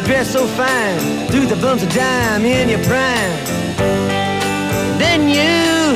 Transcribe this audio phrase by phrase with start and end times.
[0.00, 3.32] me dress so fine, through the bumps of dime in your prime.
[4.98, 5.94] Then you,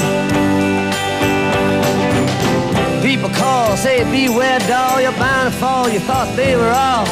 [3.03, 5.89] people call, say beware doll, you're bound to fall.
[5.89, 7.07] You thought they were all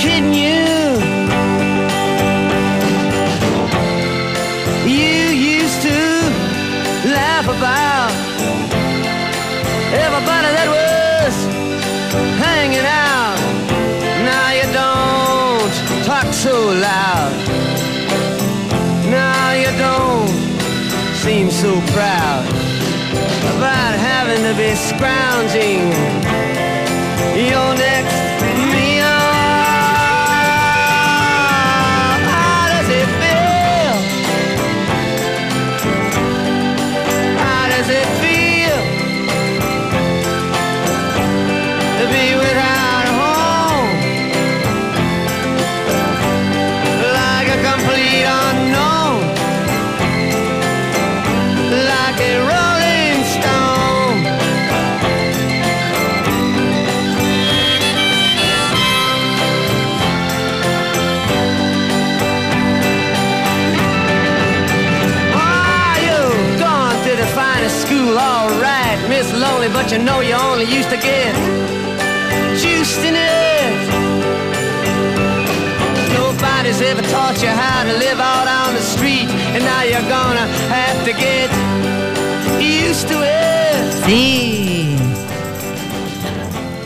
[0.00, 0.66] kidding you.
[4.84, 5.16] You
[5.56, 5.98] used to
[7.16, 8.10] laugh about
[9.92, 10.85] everybody that was
[24.46, 25.90] To be scrounging
[27.34, 28.15] your next.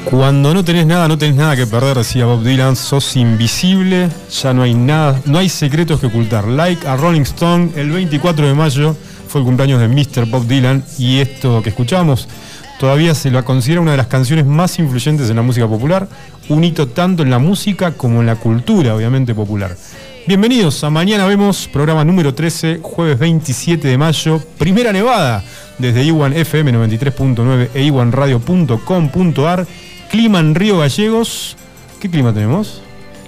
[0.05, 4.11] Cuando no tenés nada, no tenés nada que perder, decía Bob Dylan, sos invisible,
[4.43, 6.47] ya no hay nada, no hay secretos que ocultar.
[6.47, 8.95] Like a Rolling Stone, el 24 de mayo
[9.29, 10.27] fue el cumpleaños de Mr.
[10.27, 12.29] Bob Dylan y esto que escuchamos
[12.81, 16.09] todavía se lo considera una de las canciones más influyentes en la música popular,
[16.49, 19.77] un hito tanto en la música como en la cultura, obviamente popular.
[20.27, 25.45] Bienvenidos a Mañana Vemos, programa número 13, jueves 27 de mayo, primera nevada
[25.77, 29.67] desde Iwan FM 93.9 e iwanradio.com.ar,
[30.11, 31.59] clima en Río Gallegos.
[32.01, 32.81] ¿Qué clima tenemos?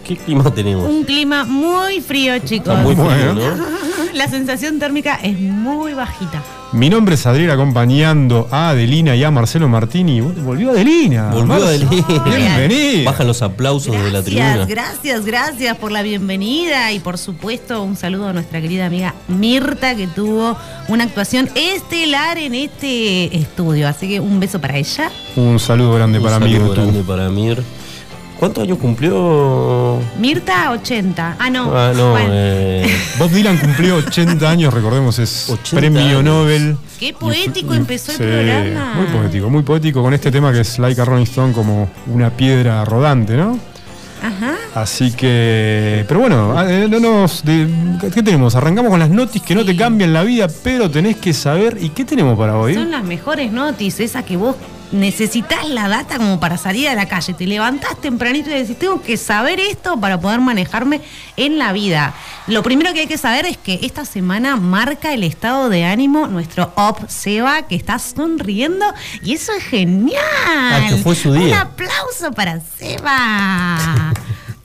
[0.07, 0.89] ¿Qué clima tenemos?
[0.89, 2.69] Un clima muy frío, chicos.
[2.69, 3.35] Está muy frío, Bueno.
[3.57, 3.65] ¿no?
[4.15, 6.43] La sensación térmica es muy bajita.
[6.73, 10.21] Mi nombre es Adrián acompañando a Adelina y a Marcelo Martini.
[10.23, 11.31] Volvió Adelina.
[11.31, 11.55] Volvió.
[11.55, 12.25] Adelina.
[12.25, 13.05] Bienvenido.
[13.05, 14.57] Bajan los aplausos de la tribuna.
[14.67, 19.15] Gracias, gracias, gracias por la bienvenida y por supuesto un saludo a nuestra querida amiga
[19.29, 20.57] Mirta que tuvo
[20.89, 23.87] una actuación estelar en este estudio.
[23.87, 25.11] Así que un beso para ella.
[25.37, 26.81] Un saludo grande Un para saludo tú.
[26.81, 27.63] grande para Mir.
[28.43, 30.01] ¿Cuántos años cumplió?
[30.19, 31.37] Mirta 80.
[31.39, 31.73] Ah, no.
[31.79, 32.27] Ah, no, Bueno.
[32.33, 36.25] eh, Bob Dylan cumplió 80 años, recordemos, es 80 premio años.
[36.25, 36.77] Nobel.
[36.99, 38.95] Qué poético empezó el Sí, programa.
[38.97, 42.31] Muy poético, muy poético con este tema que es Like a Rolling Stone como una
[42.31, 43.57] piedra rodante, ¿no?
[44.21, 44.52] Ajá.
[44.75, 46.05] Así que.
[46.09, 47.45] Pero bueno, ah, eh, no nos.
[47.45, 47.69] de-
[48.13, 48.55] ¿Qué tenemos?
[48.55, 51.77] Arrancamos con las noticias que no te cambian la vida, pero tenés que saber.
[51.81, 52.75] ¿Y qué tenemos para hoy?
[52.75, 54.57] Son las mejores noticias, esas que vos
[54.91, 57.35] necesitas la data como para salir a la calle.
[57.35, 61.01] Te levantás tempranito y decís, tengo que saber esto para poder manejarme
[61.37, 62.15] en la vida.
[62.47, 66.29] Lo primero que hay que saber es que esta semana marca el estado de ánimo
[66.29, 68.85] nuestro Op Seba, que está sonriendo
[69.23, 70.19] y eso es genial.
[70.47, 71.45] Ah, que fue su día.
[71.47, 74.13] Un aplauso para Seba.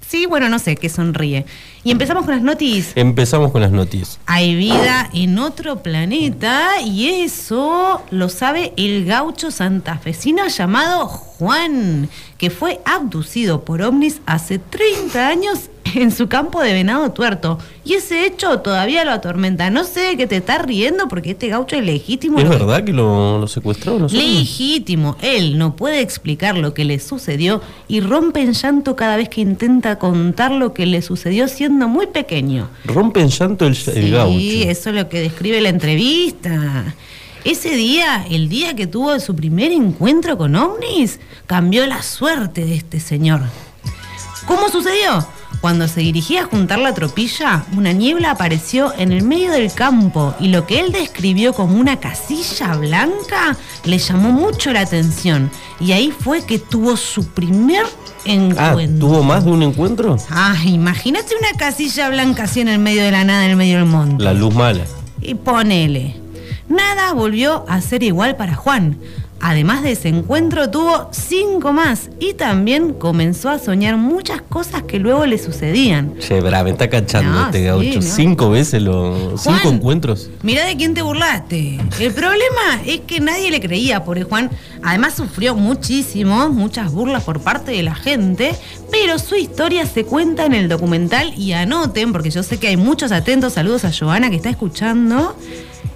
[0.08, 1.46] Sí, bueno, no sé, que sonríe.
[1.84, 2.94] Y empezamos con las noticias.
[2.96, 4.20] empezamos con las noticias.
[4.26, 12.50] Hay vida en otro planeta y eso lo sabe el gaucho santafesino llamado Juan, que
[12.50, 17.60] fue abducido por ovnis hace 30 años en su campo de venado tuerto.
[17.84, 19.70] Y ese hecho todavía lo atormenta.
[19.70, 22.40] No sé de qué te estás riendo porque este gaucho es legítimo.
[22.40, 24.12] ¿Es verdad que lo, lo sabemos?
[24.12, 25.16] Legítimo.
[25.22, 29.42] Él no puede explicar lo que le sucedió y rompe en llanto cada vez que
[29.42, 32.70] intenta contar lo que le sucedió siendo muy pequeño.
[32.86, 34.38] Rompe en llanto el, el Sí, gaucho.
[34.38, 36.96] eso es lo que describe la entrevista.
[37.46, 42.76] Ese día, el día que tuvo su primer encuentro con ovnis, cambió la suerte de
[42.76, 43.42] este señor.
[44.46, 45.26] ¿Cómo sucedió?
[45.62, 50.36] Cuando se dirigía a juntar la tropilla, una niebla apareció en el medio del campo
[50.40, 55.50] y lo que él describió como una casilla blanca le llamó mucho la atención.
[55.80, 57.86] Y ahí fue que tuvo su primer
[58.30, 58.30] Ah,
[58.74, 59.08] encuentro.
[59.08, 60.18] ¿tuvo más de un encuentro?
[60.30, 63.78] Ah, imagínate una casilla blanca así en el medio de la nada, en el medio
[63.78, 64.22] del monte.
[64.24, 64.84] La luz mala.
[65.22, 66.18] Y ponele.
[66.68, 68.98] Nada volvió a ser igual para Juan.
[69.40, 74.98] Además de ese encuentro, tuvo cinco más y también comenzó a soñar muchas cosas que
[75.00, 76.16] luego le sucedían.
[76.20, 77.96] Che, bra, me está cachando No, este sí, gaucho.
[78.00, 78.02] no.
[78.02, 79.40] Cinco veces los.
[79.42, 80.30] Cinco encuentros.
[80.42, 81.80] Mirá de quién te burlaste.
[82.00, 84.50] El problema es que nadie le creía, porque Juan
[84.82, 88.56] además sufrió muchísimo, muchas burlas por parte de la gente,
[88.92, 92.78] pero su historia se cuenta en el documental y anoten, porque yo sé que hay
[92.78, 95.36] muchos atentos, saludos a Joana que está escuchando.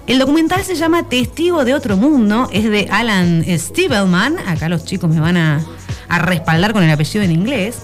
[0.06, 5.08] El documental se llama Testigo de otro mundo, es de Alan Stiebelman, acá los chicos
[5.10, 5.64] me van a,
[6.08, 7.78] a respaldar con el apellido en inglés,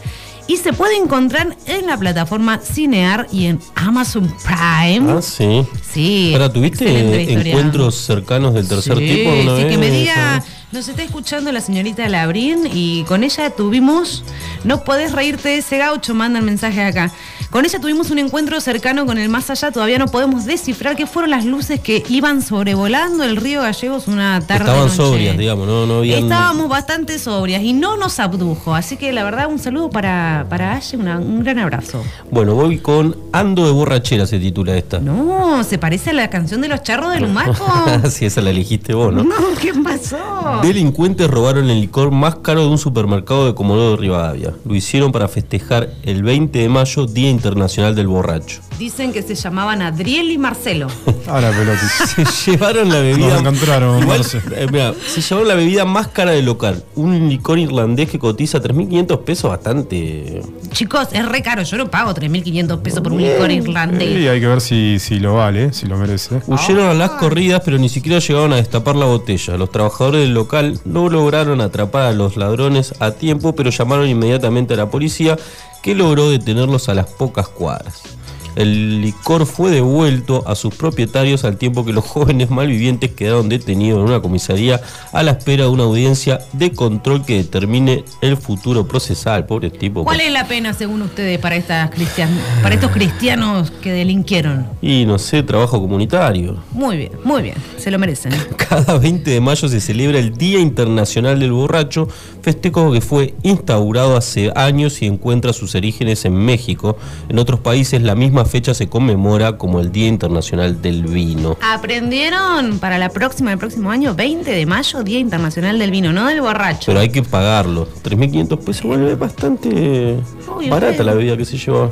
[0.48, 5.12] y se puede encontrar en la plataforma Cinear y en Amazon Prime.
[5.12, 5.64] Ah, sí.
[5.92, 6.30] Sí.
[6.32, 9.72] Ahora, ¿tuviste encuentros cercanos del tercer Sí, tipo alguna sí, vez?
[9.72, 10.42] que me diga,
[10.72, 14.24] nos está escuchando la señorita Labrín y con ella tuvimos,
[14.64, 17.12] no podés reírte de ese gaucho, manda el mensaje acá.
[17.50, 21.06] Con ella tuvimos un encuentro cercano con el más allá, todavía no podemos descifrar qué
[21.06, 24.64] fueron las luces que iban sobrevolando el río Gallegos una tarde.
[24.64, 24.96] Estaban noche.
[24.96, 26.24] sobrias, digamos, no, no habían.
[26.24, 30.74] Estábamos bastante sobrias y no nos abdujo, así que la verdad un saludo para, para
[30.74, 32.02] Aye, una- un gran abrazo.
[32.30, 34.98] Bueno, voy con Ando de borrachera, se titula esta.
[34.98, 37.64] No, se parece a la canción de los charros de Lumaco.
[38.10, 39.22] si esa la elegiste vos, ¿no?
[39.24, 40.18] no, ¿qué pasó?
[40.62, 44.52] Delincuentes robaron el licor más caro de un supermercado de Comodoro de Rivadavia.
[44.66, 48.60] Lo hicieron para festejar el 20 de mayo, Día Internacional del Borracho.
[48.78, 50.88] Dicen que se llamaban Adriel y Marcelo.
[51.26, 52.28] Ahora, pelotis.
[52.34, 53.28] Se llevaron la bebida.
[53.28, 54.22] Nos encontraron, Igual,
[54.56, 56.82] eh, mirá, se llevaron la bebida más cara del local.
[56.94, 60.42] Un licor irlandés que cotiza 3.500 pesos, bastante.
[60.70, 61.62] Chicos, es re caro.
[61.62, 64.28] Yo no pago 3.500 pesos por un licor Y irlandés.
[64.28, 66.40] hay que ver si, si lo vale, si lo merece.
[66.46, 69.56] Huyeron a las corridas, pero ni siquiera llegaron a destapar la botella.
[69.56, 74.74] Los trabajadores del local no lograron atrapar a los ladrones a tiempo, pero llamaron inmediatamente
[74.74, 75.36] a la policía,
[75.82, 78.17] que logró detenerlos a las pocas cuadras.
[78.58, 84.00] El licor fue devuelto a sus propietarios al tiempo que los jóvenes malvivientes quedaron detenidos
[84.00, 84.80] en una comisaría
[85.12, 89.46] a la espera de una audiencia de control que determine el futuro procesal.
[89.46, 90.02] Pobre tipo.
[90.02, 94.66] ¿Cuál es la pena, según ustedes, para, estas cristian- para estos cristianos que delinquieron?
[94.82, 96.56] Y no sé, trabajo comunitario.
[96.72, 97.54] Muy bien, muy bien.
[97.76, 98.32] Se lo merecen.
[98.56, 102.08] Cada 20 de mayo se celebra el Día Internacional del Borracho,
[102.42, 106.96] festejo que fue instaurado hace años y encuentra sus orígenes en México.
[107.28, 111.56] En otros países la misma fecha se conmemora como el Día Internacional del Vino.
[111.62, 116.26] ¿Aprendieron para la próxima, el próximo año, 20 de mayo, Día Internacional del Vino, no
[116.26, 116.86] del borracho?
[116.86, 117.88] Pero hay que pagarlo.
[118.02, 120.18] 3.500 pesos vuelve bastante
[120.56, 121.90] Uy, barata la bebida que se lleva.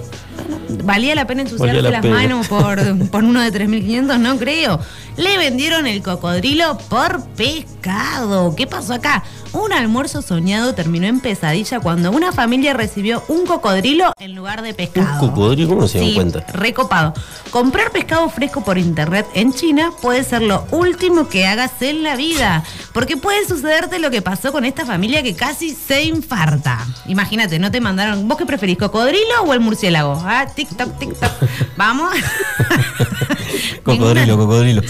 [0.84, 2.16] ¿Valía la pena ensuciarse la las pena.
[2.16, 2.78] manos por,
[3.10, 4.18] por uno de 3.500?
[4.18, 4.80] No creo.
[5.16, 8.54] Le vendieron el cocodrilo por pescado.
[8.56, 9.22] ¿Qué pasó acá?
[9.56, 14.74] Un almuerzo soñado terminó en pesadilla cuando una familia recibió un cocodrilo en lugar de
[14.74, 15.22] pescado.
[15.22, 15.68] ¿Un cocodrilo?
[15.70, 16.40] ¿Cómo se dan Sí, cuenta?
[16.52, 17.14] recopado.
[17.50, 22.16] Comprar pescado fresco por internet en China puede ser lo último que hagas en la
[22.16, 22.64] vida.
[22.92, 26.86] Porque puede sucederte lo que pasó con esta familia que casi se infarta.
[27.06, 28.28] Imagínate, no te mandaron.
[28.28, 30.22] ¿Vos qué preferís, cocodrilo o el murciélago?
[30.22, 31.30] Ah, tic-toc, tic-toc.
[31.78, 32.12] Vamos.
[33.84, 34.82] Cocodrilo, cocodrilo.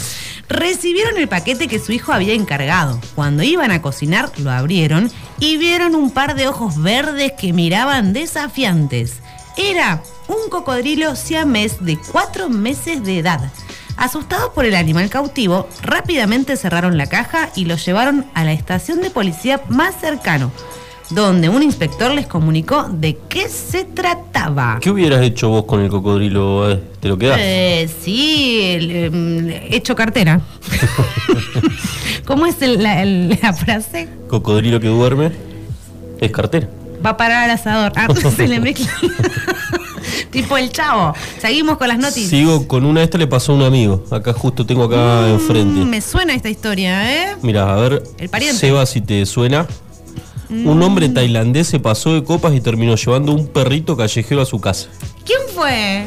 [0.48, 3.00] Recibieron el paquete que su hijo había encargado.
[3.14, 8.12] Cuando iban a cocinar, lo abrieron y vieron un par de ojos verdes que miraban
[8.12, 9.20] desafiantes.
[9.56, 13.52] Era un cocodrilo siamés de cuatro meses de edad.
[13.96, 19.00] Asustados por el animal cautivo, rápidamente cerraron la caja y lo llevaron a la estación
[19.00, 20.52] de policía más cercano,
[21.10, 24.78] donde un inspector les comunicó de qué se trataba.
[24.80, 26.70] ¿Qué hubieras hecho vos con el cocodrilo?
[26.70, 26.80] eh?
[27.00, 27.38] ¿Te lo quedás?
[27.40, 30.40] Eh, sí, el, em, hecho cartera.
[32.24, 34.08] ¿Cómo es el- la, el- la frase?
[34.28, 35.30] Cocodrilo que duerme
[36.20, 36.68] es cartera.
[37.04, 37.92] Va a parar al asador.
[37.94, 38.90] Ah, se le mezcla.
[40.32, 41.14] tipo el chavo.
[41.40, 42.30] Seguimos con las noticias.
[42.30, 44.04] Sigo con una, esta le pasó a un amigo.
[44.10, 45.80] Acá justo tengo acá enfrente.
[45.84, 47.36] Mm, me suena esta historia, ¿eh?
[47.42, 48.58] Mira, a ver, El pariente.
[48.58, 49.66] Seba, si te suena.
[50.48, 54.60] Un hombre tailandés se pasó de copas y terminó llevando un perrito callejero a su
[54.60, 54.88] casa.
[55.24, 56.06] ¿Quién fue?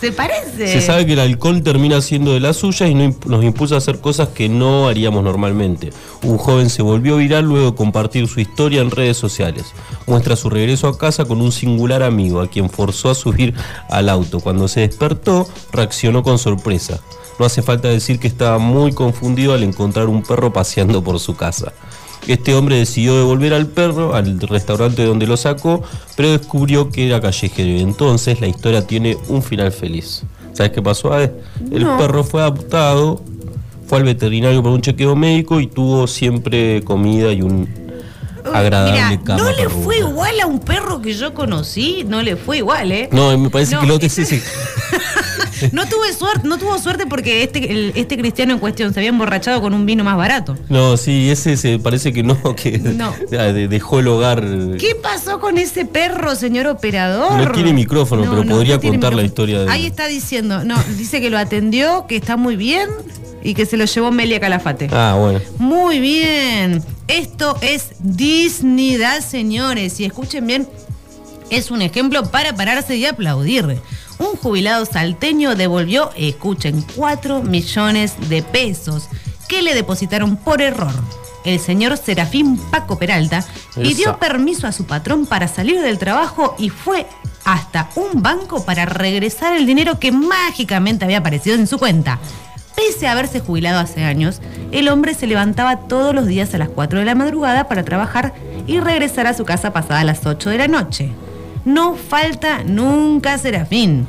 [0.00, 0.68] ¿Se parece?
[0.68, 3.76] Se sabe que el alcohol termina siendo de las suyas y no imp- nos impulsa
[3.76, 5.90] a hacer cosas que no haríamos normalmente.
[6.22, 9.64] Un joven se volvió viral luego de compartir su historia en redes sociales.
[10.06, 13.54] Muestra su regreso a casa con un singular amigo a quien forzó a subir
[13.88, 14.40] al auto.
[14.40, 17.00] Cuando se despertó, reaccionó con sorpresa.
[17.38, 21.36] No hace falta decir que estaba muy confundido al encontrar un perro paseando por su
[21.36, 21.72] casa.
[22.26, 25.82] Este hombre decidió devolver al perro al restaurante donde lo sacó,
[26.16, 30.22] pero descubrió que era callejero y entonces la historia tiene un final feliz.
[30.52, 31.12] ¿Sabes qué pasó?
[31.12, 31.32] Ade?
[31.70, 31.96] El No.
[31.98, 33.22] perro fue adoptado,
[33.86, 37.68] fue al veterinario por un chequeo médico y tuvo siempre comida y un
[38.52, 42.58] agradable Mira, no le fue igual a un perro que yo conocí, no le fue
[42.58, 43.08] igual, ¿eh?
[43.12, 44.46] No, me parece No, que otro es ese- ese.
[45.72, 49.10] No tuve suerte, no tuvo suerte porque este, el- este cristiano en cuestión se había
[49.10, 50.56] emborrachado con un vino más barato.
[50.68, 53.14] No, sí, ese se parece que no, que No.
[53.68, 54.44] dejó el hogar.
[54.78, 57.40] ¿Qué pasó con ese perro, señor operador?
[57.40, 61.30] No tiene micrófono, pero podría contar la historia de- Ahí está diciendo, no, dice que
[61.30, 62.88] lo atendió, que está muy bien
[63.42, 64.88] y que se lo llevó Melia Calafate.
[64.92, 65.40] Ah, bueno.
[65.58, 66.82] Muy bien.
[67.08, 70.00] Esto es Disneydad, señores.
[70.00, 70.68] Y escuchen bien,
[71.50, 73.80] es un ejemplo para pararse y aplaudir.
[74.18, 79.08] Un jubilado salteño devolvió, escuchen, 4 millones de pesos
[79.48, 80.92] que le depositaron por error.
[81.44, 84.18] El señor Serafín Paco Peralta pidió Esa.
[84.18, 87.06] permiso a su patrón para salir del trabajo y fue
[87.44, 92.18] hasta un banco para regresar el dinero que mágicamente había aparecido en su cuenta.
[92.74, 94.40] Pese a haberse jubilado hace años,
[94.72, 98.34] el hombre se levantaba todos los días a las 4 de la madrugada para trabajar
[98.66, 101.12] y regresar a su casa pasada las 8 de la noche.
[101.66, 104.06] No falta nunca Serafín.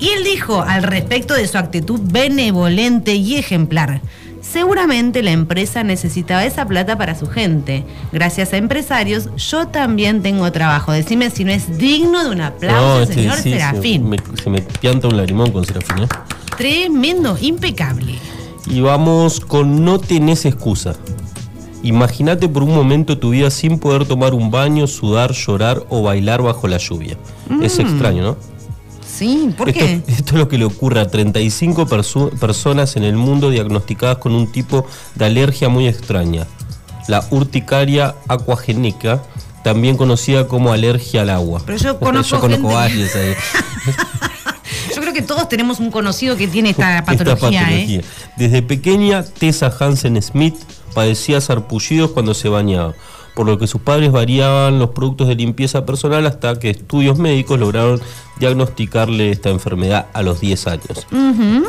[0.00, 4.00] Y él dijo al respecto de su actitud benevolente y ejemplar.
[4.40, 7.84] Seguramente la empresa necesitaba esa plata para su gente.
[8.10, 10.90] Gracias a empresarios, yo también tengo trabajo.
[10.90, 14.08] Decime si no es digno de un aplauso, este, señor sí, se Serafín.
[14.08, 16.08] me, se me pianta un lagrimón con Serafín, ¿eh?
[16.56, 18.14] Tremendo, impecable.
[18.66, 20.94] Y vamos con no tenés excusa.
[21.82, 26.42] Imagínate por un momento tu vida sin poder tomar un baño, sudar, llorar o bailar
[26.42, 27.16] bajo la lluvia.
[27.62, 27.80] Es Mm.
[27.82, 28.36] extraño, ¿no?
[29.06, 30.02] Sí, ¿por esto, qué?
[30.08, 34.34] esto es lo que le ocurre a 35 perso- personas en el mundo diagnosticadas con
[34.34, 36.46] un tipo de alergia muy extraña,
[37.08, 39.22] la urticaria aquagenica,
[39.64, 41.60] también conocida como alergia al agua.
[41.66, 43.34] Pero yo conozco yo conozco gente- varios ahí.
[44.94, 48.00] Yo creo que todos tenemos un conocido que tiene esta Esta patología, patología.
[48.00, 48.04] ¿eh?
[48.36, 50.56] Desde pequeña, Tessa Hansen Smith
[50.94, 52.94] padecía sarpullidos cuando se bañaba,
[53.34, 57.58] por lo que sus padres variaban los productos de limpieza personal hasta que estudios médicos
[57.58, 58.00] lograron
[58.38, 61.06] diagnosticarle esta enfermedad a los 10 años.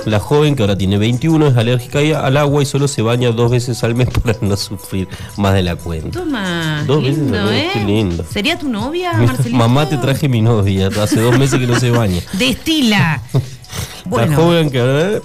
[0.06, 3.52] La joven, que ahora tiene 21, es alérgica al agua y solo se baña dos
[3.52, 6.20] veces al mes para no sufrir más de la cuenta.
[6.20, 6.84] Toma.
[6.88, 7.70] Dos veces al mes, ¿eh?
[7.74, 8.26] qué lindo.
[8.30, 9.58] ¿Sería tu novia, Marcelito?
[9.58, 12.22] Mamá, te traje mi novia, hace dos meses que no se baña.
[12.34, 13.22] Destila.
[14.10, 15.22] La joven que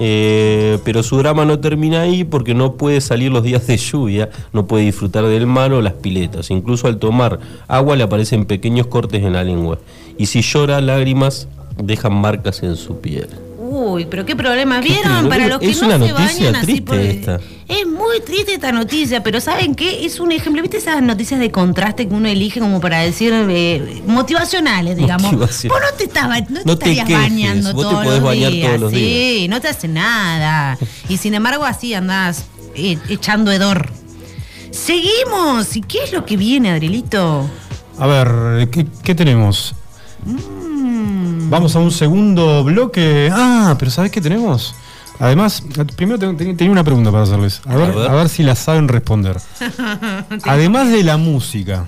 [0.00, 4.30] eh, pero su drama no termina ahí porque no puede salir los días de lluvia,
[4.52, 6.50] no puede disfrutar del mar o las piletas.
[6.50, 9.78] Incluso al tomar agua le aparecen pequeños cortes en la lengua.
[10.16, 11.48] Y si llora, lágrimas
[11.82, 13.28] dejan marcas en su piel.
[13.68, 14.80] Uy, pero qué problema.
[14.80, 15.28] Qué ¿Vieron?
[15.28, 16.98] Para los que Es no una se noticia bañan así por...
[16.98, 17.40] esta.
[17.68, 20.06] Es muy triste esta noticia, pero ¿saben qué?
[20.06, 20.62] Es un ejemplo.
[20.62, 25.32] ¿Viste esas noticias de contraste que uno elige como para decir eh, motivacionales, digamos?
[25.32, 25.70] Motivación.
[25.72, 28.20] Vos no te, estaba, no te No te estarías quejes, bañando vos te todos podés
[28.20, 28.66] los bañar días.
[28.68, 30.78] todos los sí, no te hace nada.
[31.10, 33.90] Y sin embargo así andás eh, echando hedor.
[34.70, 35.76] Seguimos.
[35.76, 37.48] ¿Y qué es lo que viene, Adrielito?
[37.98, 39.74] A ver, ¿qué, qué tenemos?
[40.24, 40.57] Mm.
[41.50, 43.30] Vamos a un segundo bloque.
[43.32, 44.74] Ah, pero ¿sabés qué tenemos?
[45.18, 45.64] Además,
[45.96, 47.60] primero tenía una pregunta para hacerles.
[47.66, 48.10] A ver, A ver.
[48.10, 49.36] a ver si la saben responder.
[50.44, 51.86] Además de la música,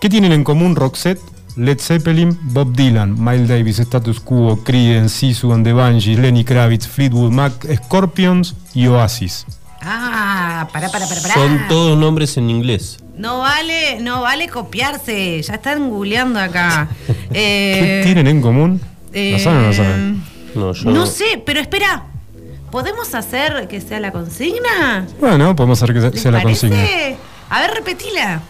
[0.00, 1.20] ¿qué tienen en común Roxette,
[1.56, 6.86] Led Zeppelin, Bob Dylan, Miles Davis, Status Quo, Creedence, Sisu and the Banshees, Lenny Kravitz,
[6.86, 7.52] Fleetwood Mac,
[7.84, 9.46] Scorpions y Oasis?
[9.80, 11.34] Ah, pará, pará, pará, pará.
[11.34, 12.98] Son todos nombres en inglés.
[13.18, 15.42] No vale, no vale copiarse.
[15.42, 16.88] Ya están googleando acá.
[17.32, 18.80] ¿Qué Eh, tienen en común?
[19.12, 20.22] eh, ¿La saben o no la saben?
[20.54, 22.04] No, yo no sé, pero espera.
[22.70, 25.06] ¿Podemos hacer que sea la consigna?
[25.20, 26.68] Bueno, podemos hacer que ¿Les sea la parece?
[26.68, 27.16] consigna.
[27.50, 28.40] A ver, repetila.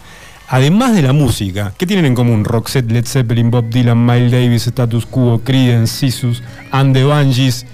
[0.49, 4.67] Además de la música, ¿qué tienen en común Roxette, Led Zeppelin, Bob Dylan, Miles Davis,
[4.67, 7.65] Status Quo, Creedence, Sisus, and the Banshees,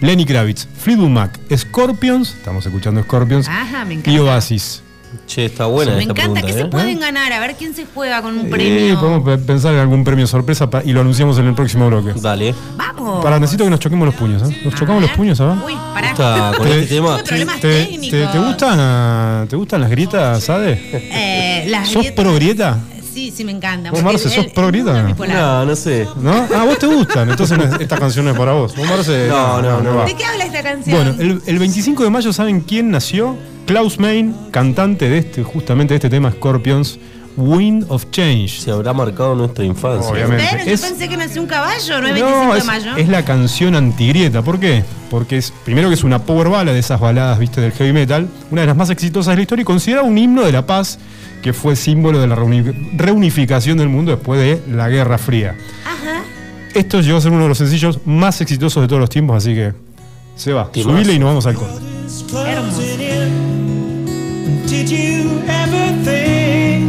[0.00, 4.10] Lenny Kravitz, Fleetwood Mac, Scorpions, estamos escuchando Scorpions, Ajá, me encanta.
[4.10, 4.82] y Oasis?
[5.26, 6.70] Che, está buena Me esta encanta pregunta, que se ¿eh?
[6.70, 7.32] pueden ganar.
[7.32, 8.98] A ver quién se juega con un Eh, premio.
[9.00, 12.12] podemos pe- pensar en algún premio sorpresa y lo anunciamos en el próximo bloque.
[12.20, 12.54] Dale.
[12.76, 13.22] Vamos.
[13.24, 14.60] Para, necesito que nos choquemos los puños, ¿eh?
[14.64, 15.56] ¿Nos chocamos los puños, a ver?
[15.66, 16.10] Uy, pará.
[16.10, 17.18] Está con Te- este tema.
[17.24, 18.32] Problemas ¿Te, te- técnicos.
[18.32, 20.72] te gustan, ¿Te gustan las grietas, Sade?
[20.92, 22.78] Eh, las ¿Sos grietas- pro grieta?
[23.12, 23.92] Sí, sí, me encanta.
[23.92, 25.64] ¿Vos, Marce, sos pro o no?
[25.66, 26.04] No, sé.
[26.20, 26.32] ¿No?
[26.52, 27.30] Ah, ¿a vos te gustan?
[27.30, 28.74] Entonces esta canción no es para vos.
[28.76, 29.96] Vos, Marce, No, no, no.
[29.98, 30.04] va.
[30.04, 30.96] ¿De qué habla esta canción?
[30.96, 33.36] Bueno, el, el 25 de mayo, ¿saben quién nació?
[33.66, 36.98] Klaus Main, cantante de este, justamente de este tema Scorpions,
[37.36, 38.60] Wind of Change.
[38.60, 40.10] Se habrá marcado nuestra infancia.
[40.12, 40.44] Obviamente.
[40.52, 42.96] Pero yo Es- pensé que nació un caballo, no es 25 No, de es, mayo.
[42.96, 44.42] es la canción antigrieta.
[44.42, 44.84] ¿Por qué?
[45.10, 48.28] Porque es, primero que es una power ballad de esas baladas, viste, del heavy metal,
[48.50, 50.98] una de las más exitosas de la historia y considerada un himno de la paz
[51.42, 55.56] que fue símbolo de la reuni- reunificación del mundo después de la Guerra Fría.
[55.84, 56.22] Ajá.
[56.74, 59.54] Esto llegó a ser uno de los sencillos más exitosos de todos los tiempos, así
[59.54, 59.72] que
[60.36, 60.70] se va.
[60.72, 61.80] Subile y nos vamos al corte.
[62.46, 62.80] Hermoso.
[64.86, 66.84] Did you ever think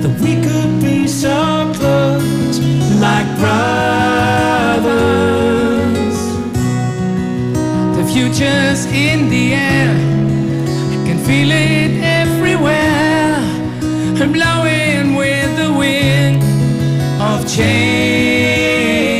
[0.00, 2.60] that we could be so close,
[3.00, 4.86] like brothers?
[7.96, 9.90] The future's in the air.
[10.92, 13.40] I can feel it everywhere,
[14.22, 16.44] I'm blowing with the wind
[17.20, 19.15] of change.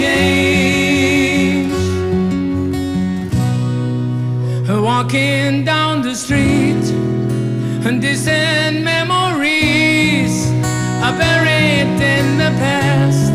[0.00, 1.72] Change.
[4.90, 6.86] Walking down the street
[7.86, 10.34] and distant memories
[11.04, 13.32] are buried in the past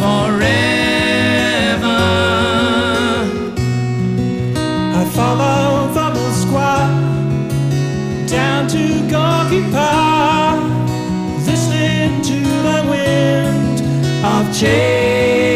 [0.00, 0.42] forever.
[5.00, 5.64] I follow
[5.96, 6.74] the Moskwa
[8.36, 10.60] down to Gorky Park,
[11.46, 13.76] listening to the wind
[14.32, 15.53] of change.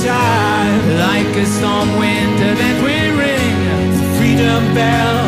[0.00, 0.98] Face of time.
[0.98, 4.18] like a storm wind that will ring.
[4.18, 5.19] Freedom bell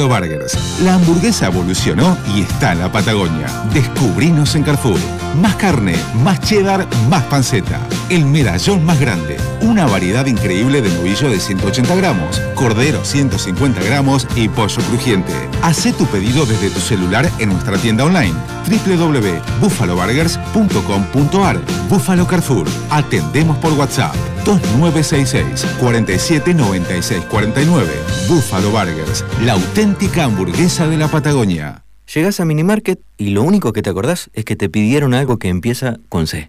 [0.00, 0.80] Buffalo Burgers.
[0.82, 3.48] La hamburguesa evolucionó y está en la Patagonia.
[3.72, 4.98] Descubrinos en Carrefour.
[5.40, 7.80] Más carne, más cheddar, más panceta.
[8.10, 9.36] El medallón más grande.
[9.60, 15.32] Una variedad increíble de novillo de 180 gramos, cordero 150 gramos y pollo crujiente.
[15.62, 18.34] Hacé tu pedido desde tu celular en nuestra tienda online
[18.68, 22.66] www.buffaloburgers.com.ar Buffalo Carrefour.
[22.90, 27.92] Atendemos por WhatsApp 2966 47 96 49.
[28.28, 31.84] Buffalo Burgers, la auténtica hamburguesa de la Patagonia.
[32.12, 35.48] Llegás a Minimarket y lo único que te acordás es que te pidieron algo que
[35.48, 36.48] empieza con C.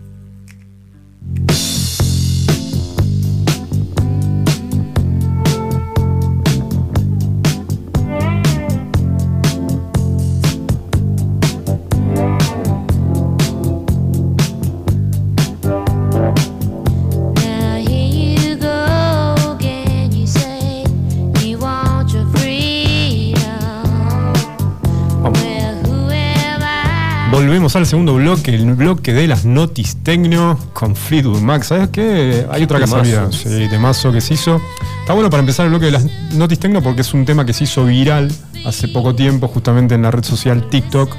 [27.71, 31.63] Volvemos al segundo bloque, el bloque de las notis tecno con Fleetwood Mac.
[31.63, 32.45] ¿Sabes qué?
[32.51, 32.97] Hay otra Temazo.
[32.97, 33.31] casualidad.
[33.31, 34.59] Sí, temazo que se hizo.
[34.99, 37.53] Está bueno para empezar el bloque de las notis tecno porque es un tema que
[37.53, 38.29] se hizo viral
[38.65, 41.15] hace poco tiempo, justamente en la red social TikTok.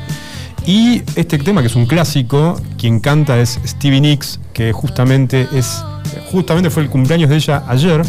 [0.67, 5.83] Y este tema, que es un clásico, quien canta es Stevie Nicks, que justamente es.
[6.33, 8.03] Justamente fue el cumpleaños de ella ayer.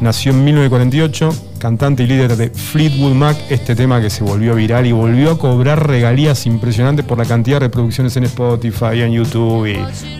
[0.00, 4.86] Nació en 1948, cantante y líder de Fleetwood Mac, este tema que se volvió viral
[4.86, 9.66] y volvió a cobrar regalías impresionantes por la cantidad de reproducciones en Spotify, en YouTube
[9.66, 9.76] y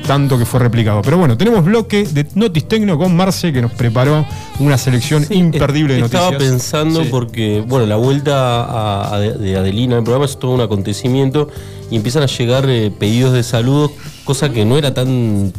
[0.07, 1.01] tanto que fue replicado.
[1.01, 4.27] Pero bueno, tenemos bloque de Notis Tecno con Marce que nos preparó
[4.59, 6.25] una selección imperdible de noticias.
[6.25, 7.09] Estaba pensando Sí.
[7.11, 11.49] porque, bueno, la vuelta a- a- de Adelina en el programa es todo un acontecimiento
[11.91, 13.93] y empiezan a llegar eh, pedidos de saludos,
[14.25, 15.55] cosa que no era tan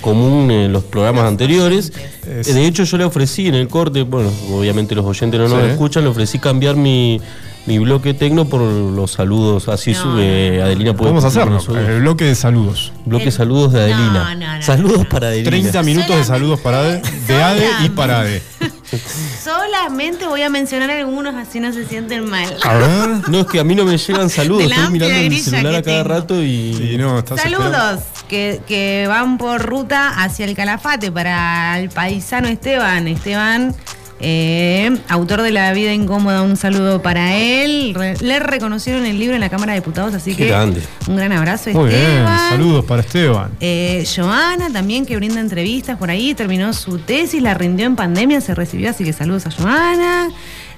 [0.00, 1.92] común en los programas anteriores.
[2.26, 5.48] Es- Eh, De hecho, yo le ofrecí en el corte, bueno, obviamente los oyentes no
[5.48, 5.70] nos Sí.
[5.70, 7.20] escuchan, le ofrecí cambiar mi,
[7.66, 9.68] mi bloque tecno por los saludos.
[9.68, 12.92] Así sube Adelina puede Vamos a hacerlo, el bloque de saludos.
[13.04, 14.34] Bloque saludos de Adelina.
[14.34, 15.50] no, no, saludos para Adelina.
[15.50, 18.42] 30 minutos de saludos para Ade, de Ade y para Ade.
[19.42, 22.56] Solamente voy a mencionar algunos así no se sienten mal.
[22.64, 23.28] A ver.
[23.28, 25.74] No, es que a mí no me llegan saludos, De estoy mirando el grilla celular
[25.76, 26.08] a cada tengo.
[26.14, 26.90] rato y...
[26.94, 28.02] Y no, estás esperando.
[28.30, 33.08] Que, que van por ruta hacia el Calafate para el paisano Esteban.
[33.08, 33.74] Esteban,
[34.20, 37.92] eh, autor de La vida incómoda, un saludo para él.
[37.92, 40.80] Re- le reconocieron el libro en la Cámara de Diputados, así Qué que grande.
[41.08, 42.48] un gran abrazo, Muy bien, Esteban.
[42.50, 43.50] saludos para Esteban.
[43.60, 48.40] Eh, Joana también que brinda entrevistas por ahí, terminó su tesis, la rindió en pandemia,
[48.40, 50.28] se recibió, así que saludos a Joana.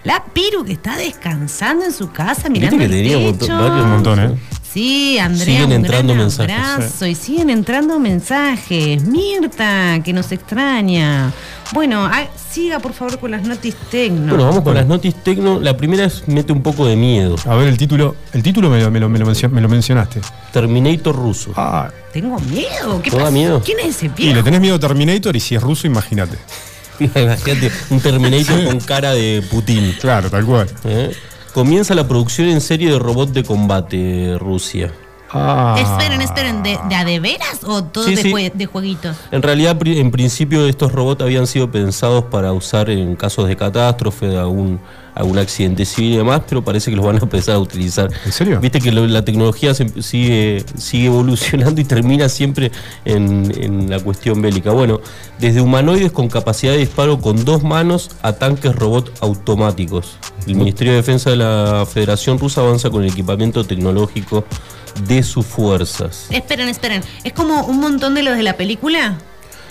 [0.04, 3.20] La Piru que está descansando en su casa mirando que el techo.
[3.20, 4.30] montón- varios Un montón, ¿eh?
[4.72, 9.02] Sí, Andrea, Siguen un entrando gran mensajes, abrazo y siguen entrando mensajes.
[9.04, 11.30] Mirta, que nos extraña.
[11.74, 14.28] Bueno, ah, siga por favor con las notis tecno.
[14.34, 15.60] Bueno, vamos con las notis tecno.
[15.60, 17.36] La primera es mete un poco de miedo.
[17.46, 18.16] A ver el título.
[18.32, 20.20] El título me lo, me lo- me lo mencio- me lo mencionaste.
[20.52, 21.52] Terminator ruso.
[21.56, 23.00] Ah, Tengo miedo.
[23.02, 23.32] ¿Qué ¿Te da pasa?
[23.34, 23.62] miedo?
[23.64, 24.44] ¿Quién es ese y le viejo?
[24.44, 26.36] tenés miedo a Terminator y si es ruso, imagínate.
[27.00, 29.94] Imagínate, un Terminator con cara de Putin.
[30.00, 30.68] Claro, tal cual.
[30.84, 31.10] ¿eh?
[31.52, 34.90] Comienza la producción en serie de robot de combate Rusia.
[35.34, 35.76] Ah.
[35.80, 38.30] Esperen, esperen, ¿de, de a de veras o todo Sí, de, sí.
[38.32, 39.16] jue- de jueguitos?
[39.30, 43.56] En realidad, pri- en principio, estos robots habían sido pensados para usar en casos de
[43.56, 44.78] catástrofe, de algún,
[45.14, 48.10] algún accidente civil y demás, pero parece que los van a empezar a utilizar.
[48.26, 48.60] ¿En serio?
[48.60, 52.70] Viste que lo- la tecnología se- sigue, sigue evolucionando y termina siempre
[53.06, 54.70] en, en la cuestión bélica.
[54.72, 55.00] Bueno,
[55.38, 60.18] desde humanoides con capacidad de disparo con dos manos a tanques robot automáticos.
[60.46, 64.44] El Ministerio de Defensa de la Federación Rusa avanza con el equipamiento tecnológico
[65.06, 66.26] de sus fuerzas.
[66.30, 67.02] Esperen, esperen.
[67.24, 69.18] ¿Es como un montón de los de la película?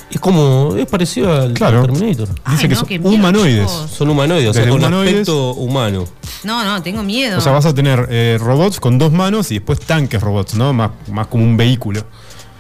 [0.10, 1.84] Es como, es parecido al Claro.
[1.84, 2.28] Terminator.
[2.28, 3.60] Dice Ay, que no, son humanoides.
[3.68, 3.92] chicos.
[3.92, 6.06] Son humanoides, o sea, Desde con humanoides- aspecto humano.
[6.44, 7.38] No, no, tengo miedo.
[7.38, 10.74] O sea, vas a tener eh, robots con dos manos y después tanques robots, ¿no?
[10.74, 12.04] Más, más como un vehículo.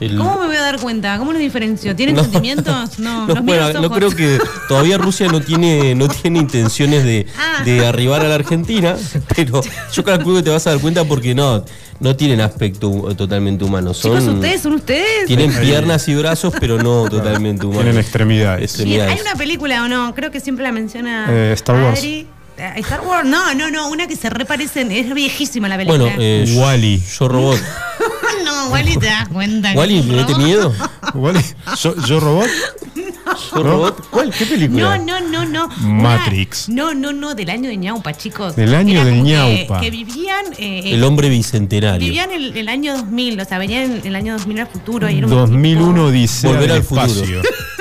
[0.01, 1.17] El- ¿Cómo me voy a dar cuenta?
[1.19, 1.95] ¿Cómo los diferencio?
[1.95, 2.23] ¿Tienen No.
[2.23, 2.99] sentimientos?
[2.99, 7.27] No, No, los bueno, no creo que todavía Rusia no tiene, no tiene intenciones de,
[7.37, 7.63] Ah.
[7.63, 8.95] de arribar a la Argentina,
[9.35, 9.61] pero
[9.93, 11.63] yo calculo que te vas a dar cuenta porque no,
[11.99, 13.93] no tienen aspecto totalmente humano.
[13.93, 15.27] Son, Chicos, ustedes son ustedes.
[15.27, 17.83] Tienen piernas y brazos, pero no totalmente humanos.
[17.83, 18.79] Tienen extremidades.
[18.79, 21.99] Hay una película o no, creo que siempre la menciona Eh, Star Wars.
[21.99, 22.27] Adri.
[22.57, 26.03] Eh, Star Wars, no, no, no, una que se reparecen, es viejísima la película.
[26.03, 27.01] Bueno, eh, Wally.
[27.19, 27.59] Yo Robot.
[28.69, 29.71] Wally te das cuenta.
[29.73, 30.73] Wally, ¿me mete miedo?
[31.13, 31.41] Wally.
[31.81, 32.47] ¿Yo, yo robot?
[33.55, 34.09] ¿Yo Robot?
[34.09, 34.31] ¿Cuál?
[34.33, 34.97] ¿Qué película?
[34.97, 35.69] No, no, no, no.
[35.79, 36.67] Matrix.
[36.67, 38.55] Una- no, no, no, del año de ñaupa, chicos.
[38.55, 39.79] Del año Era del como que- ñaupa.
[39.79, 40.45] Que, vivían.
[40.57, 42.05] eh, El hombre bicentenario.
[42.05, 45.09] Vivían el, el año 2000, o sea, venían el, el año 2000 al futuro.
[45.09, 47.41] Y era un 2001 dice Volver al al futuro.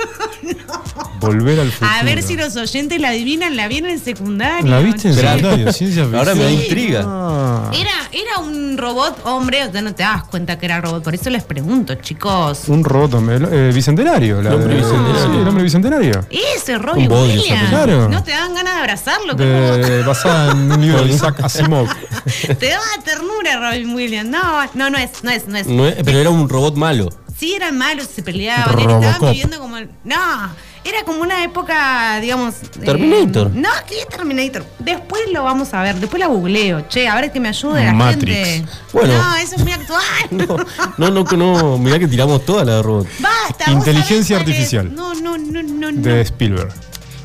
[1.21, 1.91] Volver al futuro.
[1.99, 4.69] A ver si los oyentes la adivinan, la vieron en secundaria.
[4.69, 5.21] ¿La viste en che.
[5.21, 5.73] secundario?
[5.73, 6.15] Ciencia ficción.
[6.19, 7.05] Ahora me da intriga.
[7.07, 7.71] Ah.
[7.73, 11.15] Era, era un robot hombre, o sea, no te das cuenta que era robot, por
[11.15, 12.63] eso les pregunto, chicos.
[12.69, 14.43] Un robot hombre, eh, bicentenario.
[14.43, 15.21] La El hombre de- bicentenario.
[15.33, 16.27] Sí, el hombre bicentenario.
[16.31, 17.69] Ese esa Williams.
[17.69, 18.09] Claro.
[18.09, 19.35] No te dan ganas de abrazarlo.
[19.35, 21.89] De, basada en un libro de Isaac Asimov.
[22.59, 24.29] Te daba ternura Robin Williams.
[24.31, 25.67] No, no, no es, no es, no es.
[25.67, 27.09] No es- pero era un robot malo.
[27.39, 29.03] Sí, eran malos, se peleaban, Robocop.
[29.03, 29.77] estaban viviendo como.
[30.05, 30.51] No,
[30.85, 32.55] era como una época, digamos.
[32.63, 33.51] eh, Terminator.
[33.55, 34.65] no, ¿qué es Terminator?
[34.79, 36.83] Después lo vamos a ver, después la googleo.
[36.89, 38.49] Che, a ver que me ayude la Matrix.
[38.49, 38.73] gente.
[38.93, 39.15] Bueno.
[39.17, 40.01] No, eso es muy actual.
[40.99, 41.79] No, no, no, no.
[41.79, 43.07] Mirá que tiramos toda la de robot.
[43.21, 43.71] Basta.
[43.71, 44.95] Inteligencia artificial.
[44.95, 46.01] No, no, no, no, no.
[46.03, 46.73] De Spielberg.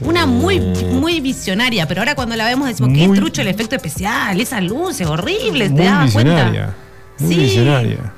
[0.02, 3.76] Una muy, muy visionaria, pero ahora cuando la vemos decimos, qué Muy- trucho el efecto
[3.78, 6.12] especial, esas luces horribles, ¿te visionaria.
[6.12, 6.76] cuenta?
[7.20, 7.40] Muy Sí.
[7.40, 8.14] visionaria.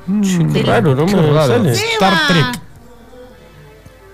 [0.54, 1.06] Qué raro, ¿no?
[1.06, 1.72] Qué Me sale.
[1.74, 2.28] Star.
[2.28, 2.46] Trek.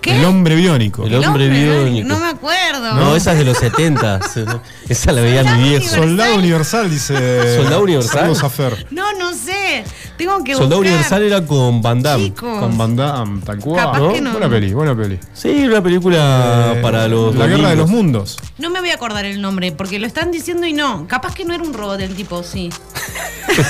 [0.04, 0.18] ¿Qué?
[0.18, 1.06] El hombre biónico.
[1.06, 2.08] El hombre biónico.
[2.08, 2.94] No me acuerdo.
[2.94, 4.20] No, esa es de los 70.
[4.90, 5.76] Esa la veía mi Soldado viejo.
[5.86, 6.00] universal.
[6.04, 7.56] Soldado Universal, dice.
[7.56, 8.22] ¿Soldado Universal?
[8.24, 8.88] Vamos a Fer.
[8.92, 9.86] No, no sé.
[10.18, 10.92] Tengo que Soldado buscar.
[10.94, 12.26] Universal era con Van Damme.
[12.26, 12.60] Chicos.
[12.60, 13.86] Con Van Damme, tal cual.
[13.86, 14.12] Capaz ¿no?
[14.14, 14.32] que no.
[14.34, 15.20] Buena peli, buena peli.
[15.34, 17.34] Sí, una película Eh, para los.
[17.36, 18.38] La guerra de los mundos.
[18.58, 21.08] No me voy a acordar el nombre, porque lo están diciendo y no.
[21.08, 22.70] Capaz que no era un robot el tipo, sí.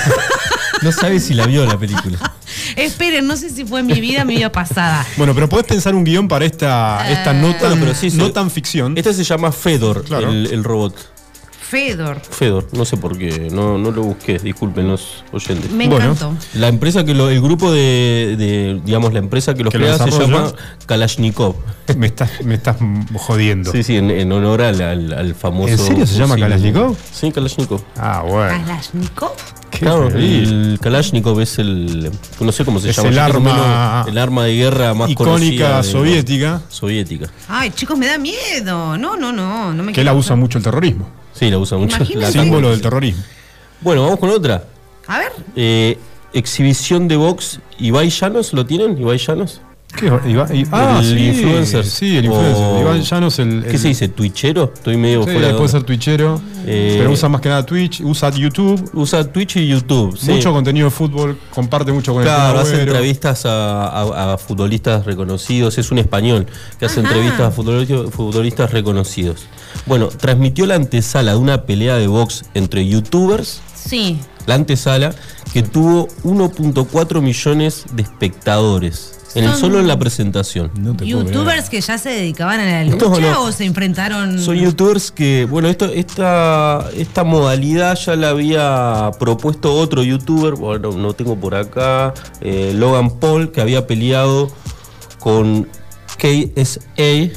[0.84, 2.18] No sabes si la vio la película.
[2.76, 5.04] Esperen, no sé si fue mi vida, mi vida pasada.
[5.16, 8.26] Bueno, pero podés pensar un guion para esta, esta no, tan, Bueno, pero sí, no
[8.26, 8.96] se- tan ficción.
[8.96, 10.30] Este se llama Fedor, Claro.
[10.30, 10.94] el, el robot.
[11.68, 12.20] Fedor.
[12.20, 15.70] Fedor, no sé por qué, no, no lo busqué, disculpen los oyentes.
[15.70, 16.12] Me Bueno.
[16.12, 16.36] encantó.
[16.54, 19.86] La empresa que lo, el grupo de, de, digamos, la empresa que los Que lo
[19.86, 20.52] crea se llama
[20.86, 21.56] Kalashnikov.
[21.96, 22.76] Me estás, me estás
[23.16, 23.70] jodiendo.
[23.70, 25.68] Sí, sí, en, en honor al, al, al famoso.
[25.72, 26.36] ¿En serio se llama.
[26.36, 26.96] Kalashnikov?
[27.12, 27.82] Sí, Kalashnikov.
[27.98, 28.58] Ah, bueno.
[28.64, 29.32] Kalashnikov.
[29.70, 32.10] Claro, el Kalashnikov es el.
[32.40, 33.08] No sé cómo se Es llama.
[33.10, 36.62] el arma- el arma de guerra más Icónica conocida de- soviética.
[36.68, 37.26] Soviética.
[37.48, 38.96] Ay, chicos, me da miedo.
[38.96, 39.72] No, no, no.
[39.74, 41.08] no me Que la usa mucho el terrorismo.
[41.34, 41.96] Sí, la usa mucho.
[41.96, 42.32] Imagínate.
[42.32, 43.22] Símbolo del terrorismo.
[43.80, 44.64] Bueno, vamos con otra.
[45.06, 45.32] A ver.
[45.56, 45.98] Eh,
[46.32, 47.60] exhibición de box.
[47.78, 48.96] ¿Ibai Llanos lo tienen?
[48.98, 49.60] ¿Ibai Llanos?
[49.96, 50.06] ¿Qué?
[50.06, 51.84] Iba- ah, el sí, influencer.
[51.84, 52.64] Sí, el influencer.
[52.64, 53.62] O- Iván Llanos, el.
[53.62, 54.08] ¿Qué el- se dice?
[54.08, 54.72] ¿Twitchero?
[54.74, 56.40] Estoy medio Sí, fuera de puede ser twitchero.
[56.66, 58.90] Eh, pero usa más que nada Twitch, usa YouTube.
[58.94, 60.16] Usa Twitch y YouTube.
[60.18, 60.32] sí.
[60.32, 65.04] Mucho contenido de fútbol, comparte mucho con Claro, el hace entrevistas a, a- a futbolistas
[65.06, 65.78] reconocidos.
[65.78, 66.46] Es un español
[66.80, 67.10] que hace Ajá.
[67.10, 69.46] entrevistas a futboli- futbolistas reconocidos.
[69.86, 73.60] Bueno, transmitió la antesala de una pelea de box entre youtubers.
[73.74, 74.18] Sí.
[74.46, 75.14] La antesala
[75.52, 79.12] que tuvo 1.4 millones de espectadores.
[79.34, 80.70] En el, solo en la presentación.
[80.78, 83.42] No ¿Youtubers que ya se dedicaban a la No, lucha no.
[83.42, 84.38] o se enfrentaron?
[84.40, 90.92] Son youtubers que, bueno, esto, esta, esta modalidad ya la había propuesto otro youtuber, bueno,
[90.92, 94.52] no tengo por acá, eh, Logan Paul, que había peleado
[95.18, 95.68] con
[96.16, 97.30] KSA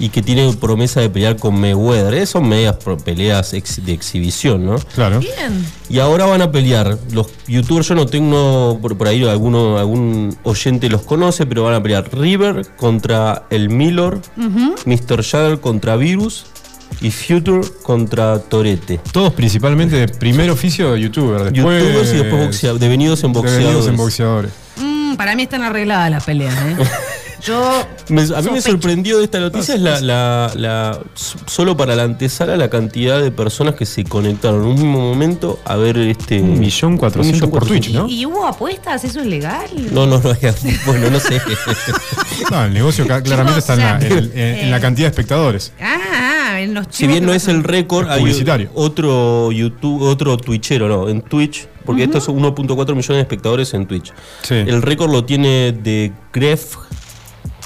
[0.00, 2.14] Y que tiene promesa de pelear con Mayweather.
[2.14, 4.76] Eh, Son medias peleas ex- de exhibición, ¿no?
[4.94, 5.20] Claro.
[5.20, 5.64] Bien.
[5.88, 6.98] Y ahora van a pelear.
[7.12, 11.74] Los youtubers, yo no tengo por, por ahí alguno, algún oyente los conoce, pero van
[11.74, 14.18] a pelear River contra el Miller,
[14.84, 15.22] Mr.
[15.22, 16.46] Jagger contra Virus
[17.00, 18.98] y Future contra Torete.
[19.12, 21.52] Todos principalmente de primer oficio de youtuber.
[21.52, 23.44] Después, Youtubers y después boxea- devenidos en devenidos
[23.84, 23.86] boxeadores.
[23.86, 24.50] en boxeadores.
[24.76, 26.76] Mm, para mí están arregladas las peleas, ¿eh?
[27.44, 27.86] Yo.
[28.08, 31.94] Me- a mí me sorprendió de esta noticia es la, la- la- s- solo para
[31.94, 35.98] la antesala la cantidad de personas que se conectaron en un mismo momento a ver
[35.98, 38.08] este Un millón cuatrocientos un millón por Twitch, ¿no?
[38.08, 39.04] ¿Y hubo apuestas?
[39.04, 39.66] ¿Eso es legal?
[39.92, 40.32] No, no, no,
[40.86, 41.40] bueno, no sé.
[42.50, 45.72] No, el negocio claramente está en la, en, en- en la cantidad de espectadores.
[45.80, 48.70] Ah, en los Si bien no es el récord, hay publicitario.
[48.74, 53.86] otro YouTube, otro Twitchero, no, en Twitch, porque esto es 1.4 millones de espectadores en
[53.86, 54.12] Twitch.
[54.42, 54.54] Sí.
[54.54, 56.76] El récord lo tiene de Gref,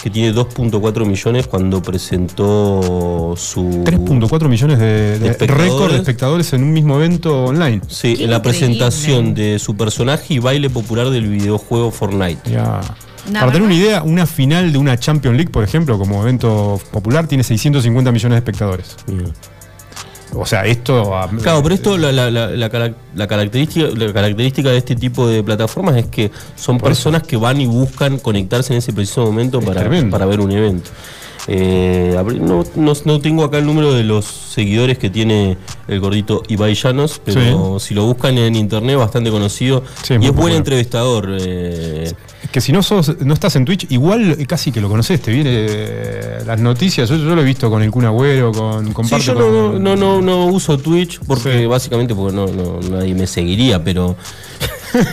[0.02, 5.70] que tiene 2.4 millones cuando presentó su 3.4 millones de, de espectadores.
[5.72, 7.80] récord de espectadores en un mismo evento online.
[7.86, 8.40] Sí, Qué en la increíble.
[8.40, 12.50] presentación de su personaje y baile popular del videojuego Fortnite.
[13.32, 17.28] Para tener una idea, una final de una Champions League, por ejemplo, como evento popular,
[17.28, 18.96] tiene 650 millones de espectadores.
[20.34, 21.12] O sea, esto.
[21.42, 25.26] Claro, pero esto, la, la- la- la carac- la característica, la característica de este tipo
[25.28, 29.58] de plataformas es que son personas que van y buscan conectarse en ese preciso momento
[29.58, 30.10] Es para, tremendo.
[30.10, 30.90] para ver un evento.
[31.48, 35.56] Eh, no, no- no tengo acá el número de los seguidores que tiene
[35.88, 39.82] el gordito Ibai Llanos, pero si lo buscan en internet, bastante conocido.
[40.02, 41.36] Sí, y es buen entrevistador.
[41.40, 42.12] eh,
[42.52, 45.50] Que si no sos, no estás en Twitch, igual casi que lo conoces, te viene
[45.52, 47.08] eh, las noticias.
[47.08, 49.96] Yo, yo lo he visto con el Kun Agüero, con Sí, comparte yo con- no,
[49.96, 54.16] no, no, no uso Twitch porque básicamente porque no, no- nadie me seguiría, pero.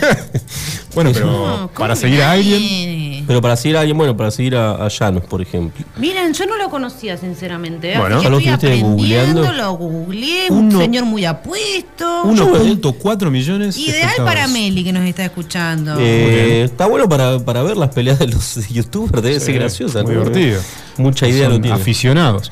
[0.94, 2.60] Bueno, pero para seguir a alguien.
[3.30, 5.84] Pero para seguir a alguien, bueno, para seguir a, a Llanos, por ejemplo.
[5.98, 7.92] Miren, yo no lo conocía, sinceramente.
[7.92, 7.96] ¿eh?
[7.96, 8.90] Bueno, Así ya que lo estoy aprendiendo,
[9.42, 9.52] googleando.
[9.52, 12.24] lo googleé, Uno- un señor muy apuesto.
[12.24, 13.76] 1.4 millones.
[13.76, 14.34] de Ideal espectadores.
[14.34, 15.94] para Meli que nos está escuchando.
[16.00, 20.02] Eh, está bueno para, para ver las peleas de los youtubers, debe Sí, ser graciosa.
[20.02, 20.24] muy ¿no?
[20.24, 20.60] divertido.
[20.96, 21.76] Mucha idea Son no tiene.
[21.76, 22.50] aficionados.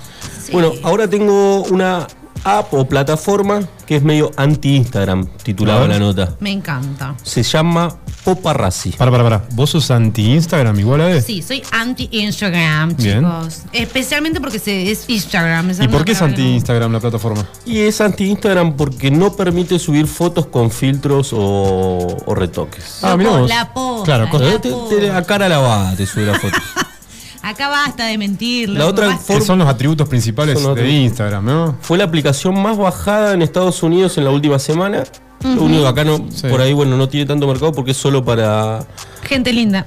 [0.52, 2.06] Bueno, ahora tengo una
[2.44, 5.88] app o plataforma que es medio anti-Instagram, A titulada ver.
[5.90, 6.34] la nota.
[6.40, 7.14] Me encanta.
[7.22, 8.90] Se llama Poparrazzi.
[8.90, 9.42] Para, para, para.
[9.52, 11.24] ¿Vos sos anti-Instagram igual a vez?
[11.24, 13.20] Sí, soy anti-Instagram, Bien.
[13.20, 13.62] chicos.
[13.72, 15.70] Especialmente porque se, es Instagram.
[15.70, 17.46] esa ¿Y por qué es palabra que no- anti-Instagram la plataforma?
[17.64, 22.98] Y es anti-Instagram porque no permite subir fotos con filtros o, o retoques.
[23.02, 23.48] Ah, mirá vos.
[23.48, 24.96] La posta, Claro, la con- te- posta.
[24.96, 26.56] te- a cara lavada te sube la foto.
[27.42, 28.68] Acá basta de mentir.
[28.70, 29.34] La otra basta.
[29.34, 31.02] Que son los atributos principales los de atributos.
[31.04, 31.78] Instagram, ¿no?
[31.80, 35.04] Fue la aplicación más bajada en Estados Unidos en la última semana.
[35.44, 35.64] Lo Ujú.
[35.66, 36.48] único que acá no, Sí.
[36.48, 38.84] por ahí, bueno, no tiene tanto mercado porque es solo para,
[39.22, 39.86] Gente linda.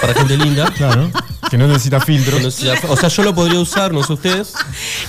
[0.00, 0.70] para gente linda.
[0.76, 1.10] Claro.
[1.50, 2.40] Que no necesita filtros.
[2.40, 2.48] No
[2.92, 4.54] O sea, yo lo podría usar, no sé ustedes.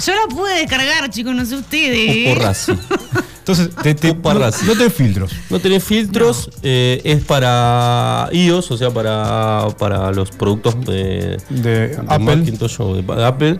[0.06, 2.36] Yo la pude descargar, chicos, no sé ustedes.
[3.43, 5.32] Entonces, te, te- no, no tenés filtros.
[5.49, 11.88] No tenés filtros, eh, es para iOS, o sea, para, para los productos de, De
[11.89, 12.38] de Apple.
[12.38, 13.60] Macintosh o de, de Apple.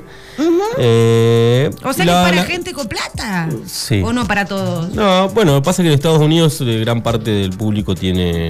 [0.78, 3.50] Eh, O sea que es para la- gente con plata.
[3.66, 4.02] Sí.
[4.04, 4.90] O no para todos.
[4.94, 8.48] No, bueno, pasa que en Estados Unidos eh, gran parte del público tiene,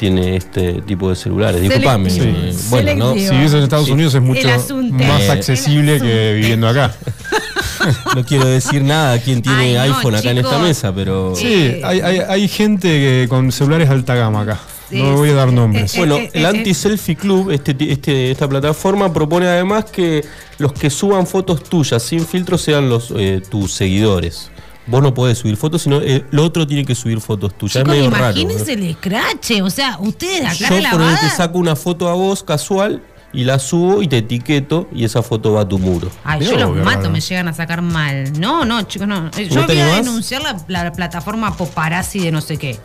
[0.00, 1.60] tiene este tipo de celulares.
[1.62, 2.10] Disculpame.
[2.12, 3.14] Eh, bueno, ¿no?
[3.14, 3.92] Si vives en Estados Sí.
[3.92, 6.92] Unidos es mucho más Eh, accesible que viviendo acá.
[8.16, 11.34] No quiero decir nada a quien tiene Ay, no, iPhone acá en esta mesa, pero.
[11.36, 14.60] Sí, hay, hay, hay gente que con celulares alta gama acá.
[14.88, 15.54] Sí, no voy a dar sí.
[15.56, 15.94] nombres.
[15.94, 20.24] Eh, Bueno, eh, el eh, Anti-Selfie Club, este, ti- este, esta plataforma, propone además que
[20.58, 24.50] los que suban fotos tuyas sin filtro sean los eh, tus seguidores.
[24.88, 27.82] Vos no podés subir fotos, sino eh, el otro tiene que subir fotos tuyas.
[27.82, 28.38] Chicos, es medio raro.
[28.38, 29.60] imagínense el escrache.
[29.62, 31.30] O sea, ustedes acá Yo por te lavada.
[31.30, 33.02] saco una foto a vos casual
[33.36, 36.10] y la subo y te etiqueto y esa foto va a tu muro.
[36.24, 37.10] Ay, Mirá yo los mato, raro.
[37.10, 38.32] me llegan a sacar mal.
[38.40, 39.30] No, no, chicos, no.
[39.36, 42.78] Eh, Yo ¿No te voy a denunciar la, la plataforma Poparazzi de no sé qué.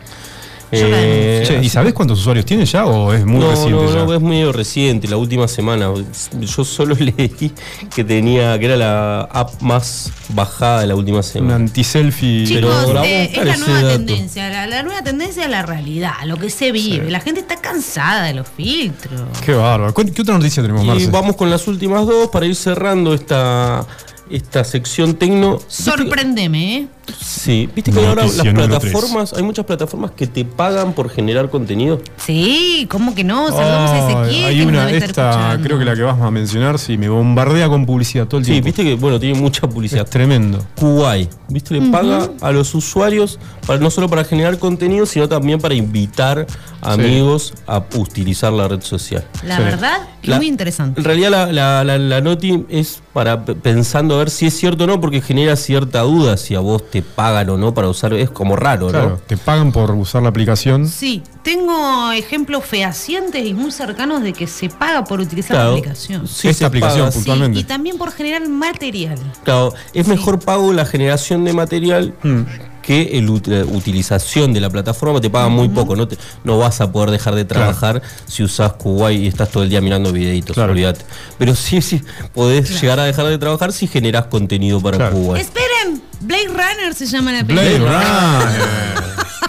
[0.74, 4.04] Eh, Che, ¿Y sabés cuántos usuarios tiene ya o es muy no, reciente no, ya?
[4.06, 5.92] no, es medio reciente, la última semana.
[6.40, 7.52] Yo solo leí
[7.94, 11.54] que tenía, que era la app más bajada de la última Un semana.
[11.56, 12.46] anti-selfie.
[12.48, 14.48] Pero eh, vamos a es la nueva tendencia.
[14.48, 17.10] La, la nueva tendencia es la realidad, lo que se vive.
[17.10, 19.20] La gente está cansada de los filtros.
[19.44, 19.92] Qué bárbaro.
[19.92, 21.10] ¿Cu- ¿Qué otra noticia tenemos, Y Marce?
[21.10, 23.86] vamos con las últimas dos para ir cerrando esta,
[24.30, 25.58] esta sección tecno.
[25.68, 26.86] Sorprendeme, ¿eh?
[27.20, 32.00] Sí, viste que ahora las plataformas, hay muchas plataformas que te pagan por generar contenido.
[32.16, 33.48] Sí, ¿cómo que no?
[33.48, 34.44] Saludamos a Ay, Ezequiel.
[34.46, 35.64] hay una, esta escuchando.
[35.66, 38.52] creo que la que vas a mencionar, sí, me bombardea con publicidad todo el Sí,
[38.52, 38.66] tiempo.
[38.66, 40.04] viste que, bueno, tiene mucha publicidad.
[40.04, 40.64] Es tremendo.
[40.78, 41.74] Kuwait, ¿viste?
[41.74, 46.46] Le paga a los usuarios para, no solo para generar contenido, sino también para invitar
[46.82, 49.24] amigos a utilizar la red social.
[49.44, 49.62] La Sí.
[49.62, 51.00] verdad, La- muy interesante.
[51.00, 54.84] En realidad la, la, la- la noti es para pensando a ver si es cierto
[54.84, 58.12] o no, porque genera cierta duda si a vos te pagan o no para usar,
[58.12, 59.16] es como raro, Claro, ¿no?
[59.16, 60.86] te pagan por usar la aplicación.
[60.86, 65.72] Sí, tengo ejemplos fehacientes y muy cercanos de que se paga por utilizar Claro.
[65.72, 66.28] la aplicación.
[66.28, 69.18] Sí, Esta aplicación, paga, Sí, y también por generar material.
[69.42, 72.42] Claro, es mejor pago la generación de material Hmm.
[72.82, 75.20] Que el la utilización de la plataforma.
[75.20, 78.72] Te pagan muy poco, no, te- no vas a poder dejar de trabajar si usás
[78.74, 80.72] Kuwait y estás todo el día mirando videitos, Claro.
[80.72, 81.04] olvídate.
[81.38, 82.02] Pero sí, sí,
[82.34, 85.14] podés llegar a dejar de trabajar si generás contenido para Claro.
[85.16, 85.42] Kuwait.
[85.44, 88.40] Esperen, Blade Runner se llama la Blade película.
[88.44, 89.02] Runner.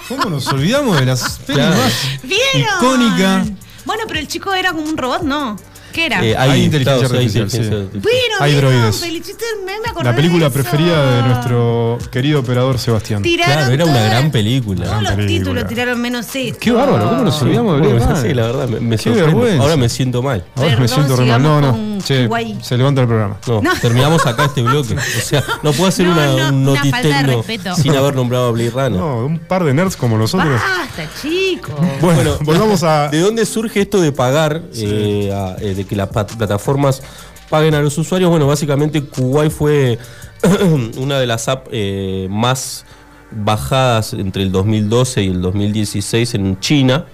[0.08, 1.40] ¿Cómo nos olvidamos de las
[2.22, 3.48] icónicas?
[3.84, 5.56] Bueno, pero el chico era como un robot, ¿no?
[5.94, 6.24] ¿Qué era?
[6.24, 7.84] Eh, Hay hay inteligencia claro, hay artificial, inteligencia sí.
[7.86, 8.02] artificial.
[8.02, 8.70] bueno, hay ¿vieron?
[8.72, 8.96] droides.
[9.00, 10.52] Felicito, me- La película de eso.
[10.54, 13.22] preferida de nuestro querido operador Sebastián.
[13.22, 14.84] Tiraron Claro, era una todas- gran película.
[14.86, 15.38] Todos los película.
[15.38, 16.58] títulos tiraron menos esto.
[16.60, 19.58] Qué bárbaro, ¿cómo nos olvidamos de Bueno, sí, la verdad, me, me Qué.
[19.60, 20.44] Ahora me siento mal.
[20.56, 21.42] Ahora me siento re mal.
[21.42, 21.98] No, no.
[22.04, 22.28] Che,
[22.60, 23.36] se levanta el programa.
[23.46, 23.70] No, No.
[23.80, 24.94] terminamos acá este bloque.
[24.96, 28.50] O sea, no puedo hacer No, una, no, un de notitecno sin haber nombrado a
[28.50, 28.90] Blade Runner.
[29.00, 30.60] No, un par de nerds como nosotros.
[30.60, 31.74] Basta, chicos.
[32.00, 33.08] Bueno, volvamos a.
[33.08, 37.02] ¿De dónde surge esto de pagar, eh, a- eh, que las plataformas
[37.50, 38.30] paguen a los usuarios?
[38.30, 39.98] Bueno, básicamente Kuwait fue
[40.98, 42.84] una de las apps eh, más
[43.30, 47.06] bajadas entre el 2012 y el 2016 en China.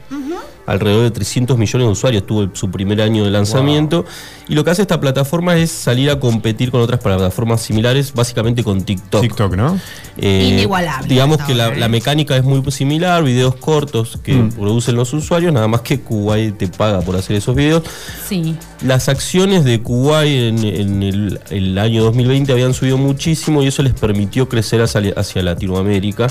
[0.70, 4.04] Alrededor de 300 millones de usuarios, tuvo el- su primer año de lanzamiento.
[4.48, 8.64] Y lo que hace esta plataforma es salir a competir con otras plataformas similares, básicamente
[8.64, 9.20] con TikTok.
[9.22, 9.78] TikTok, ¿no?
[10.16, 14.50] Eh, Inigualable Digamos que la mecánica es muy similar, videos cortos que Mm.
[14.52, 17.82] producen los usuarios, nada más que Kuwait te paga por hacer esos videos.
[18.28, 18.56] Sí.
[18.84, 23.82] Las acciones de Kuwait en, en el, el año 2020 habían subido muchísimo y eso
[23.82, 26.26] les permitió crecer hacia, hacia Latinoamérica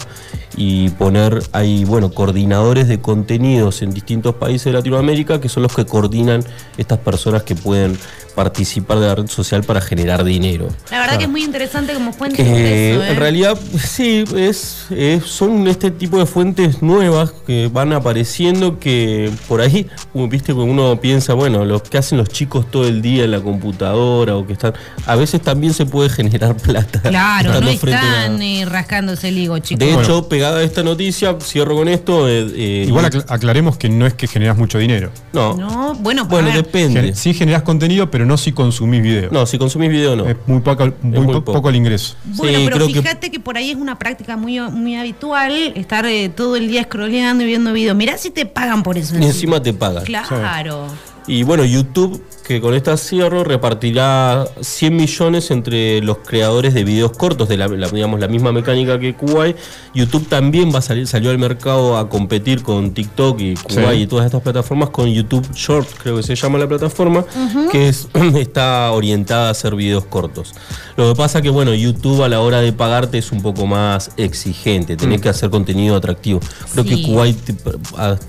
[0.58, 5.76] y poner ahí, bueno, coordinadores de contenidos en distintos países de Latinoamérica que son los
[5.76, 6.44] que coordinan
[6.78, 7.98] estas personas que pueden
[8.44, 10.70] participar de la red social para generar dinero.
[10.92, 13.10] La verdad que es muy interesante como fuente eso, ¿eh?
[13.12, 19.30] en realidad sí, es, es- son este tipo de fuentes nuevas que van apareciendo que
[19.50, 23.32] por ahí, viste, uno piensa, bueno, lo que hacen los chicos todo el día en
[23.32, 24.72] la computadora o que están,
[25.06, 27.02] a veces también se puede generar plata.
[27.02, 29.86] Claro, no a- están eh, rascándose el higo, chicos.
[29.86, 32.30] De hecho, pegada a esta noticia, cierro con esto.
[32.30, 35.12] eh, eh, Igual acla- aclaremos que no es que generás mucho dinero.
[35.34, 37.02] no, No, bueno, bueno, a depende.
[37.02, 39.30] Gen- Sí generás contenido, pero no si consumís video.
[39.32, 40.28] No, si consumís video no.
[40.28, 41.54] Es muy, poco, muy, muy po- poco.
[41.54, 42.16] poco el ingreso.
[42.26, 43.40] Bueno, Sí, pero que- fíjate que...
[43.40, 47.48] por ahí es una práctica muy, muy habitual estar eh, todo el día scrolleando y
[47.48, 47.96] viendo videos.
[47.96, 49.18] Mirá si te pagan por eso.
[49.18, 50.04] Y encima te pagan.
[50.04, 50.88] Claro.
[51.28, 57.12] Y bueno, YouTube, que con esta cierro, repartirá 100 millones entre los creadores de videos
[57.12, 59.56] cortos, de la, la- digamos, la misma mecánica que Kuwait.
[59.94, 64.02] YouTube también va a salir, salió al mercado a competir con TikTok y Kuwait Sí.
[64.04, 67.26] y todas estas plataformas con YouTube Short, creo que se llama la plataforma,
[67.72, 70.54] que es, está orientada a hacer videos cortos.
[70.98, 74.12] Lo que pasa que, bueno, YouTube a la hora de pagarte es un poco más
[74.18, 76.40] exigente, tenés que hacer contenido atractivo.
[76.74, 76.90] Creo Sí.
[76.90, 77.38] que Kuwait,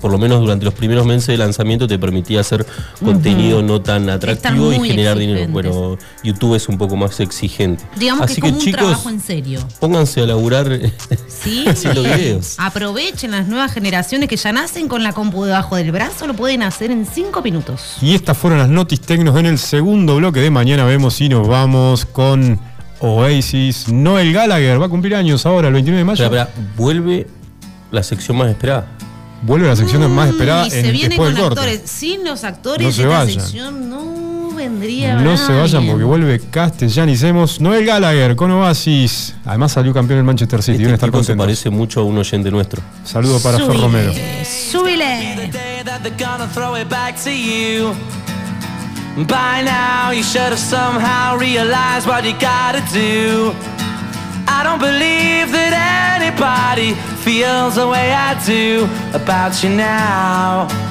[0.01, 2.65] por lo menos durante los primeros meses de lanzamiento, te permitía hacer
[3.03, 5.47] contenido no tan atractivo y generar dinero.
[5.51, 7.83] Bueno, YouTube es un poco más exigente.
[7.97, 9.59] Digamos Así que es que, como un chicos, trabajo en serio.
[9.79, 10.79] pónganse a laburar
[11.27, 11.50] Sí.
[11.67, 12.55] Haciendo videos.
[12.57, 16.63] Aprovechen las nuevas generaciones que ya nacen con la compu debajo del brazo, lo pueden
[16.63, 17.97] hacer en cinco minutos.
[18.01, 20.85] Y estas fueron las notis tecnos en el segundo bloque de mañana.
[20.85, 22.59] Vemos y nos vamos con
[22.99, 23.87] Oasis.
[23.89, 26.23] Noel Gallagher va a cumplir años ahora, el 29 de mayo.
[26.23, 27.27] Espera, vuelve
[27.91, 28.87] la sección más esperada.
[29.43, 31.81] Vuelve la sección más esperada Mm, y se en, viene después con del actores.
[31.85, 33.41] Sin los actores, No se esta vayan.
[33.41, 34.20] sección no
[34.61, 37.59] vendría No se vayan porque vuelve Castellanicemos.
[37.59, 39.35] Noel Gallagher con Oasis.
[39.45, 40.83] Además salió campeón en Manchester City.
[40.83, 42.81] Este Deben estar se parece mucho a un oyente nuestro.
[43.03, 44.13] Saludo para Fer Romero.
[44.43, 45.49] Súbile.
[45.51, 47.93] day that they're gonna throw it back to you.
[49.27, 53.53] By now, you should have somehow realized what you gotta do.
[54.47, 55.73] I don't believe that
[56.17, 56.93] anybody
[57.23, 60.90] feels the way I do about you now.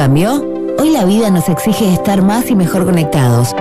[0.00, 0.42] Cambió?
[0.78, 3.54] Hoy la vida nos exige estar más y mejor conectados.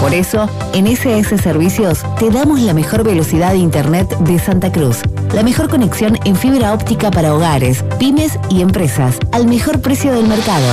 [0.00, 4.98] Por eso, en SS Servicios te damos la mejor velocidad de Internet de Santa Cruz.
[5.34, 10.28] La mejor conexión en fibra óptica para hogares, pymes y empresas, al mejor precio del
[10.28, 10.68] mercado.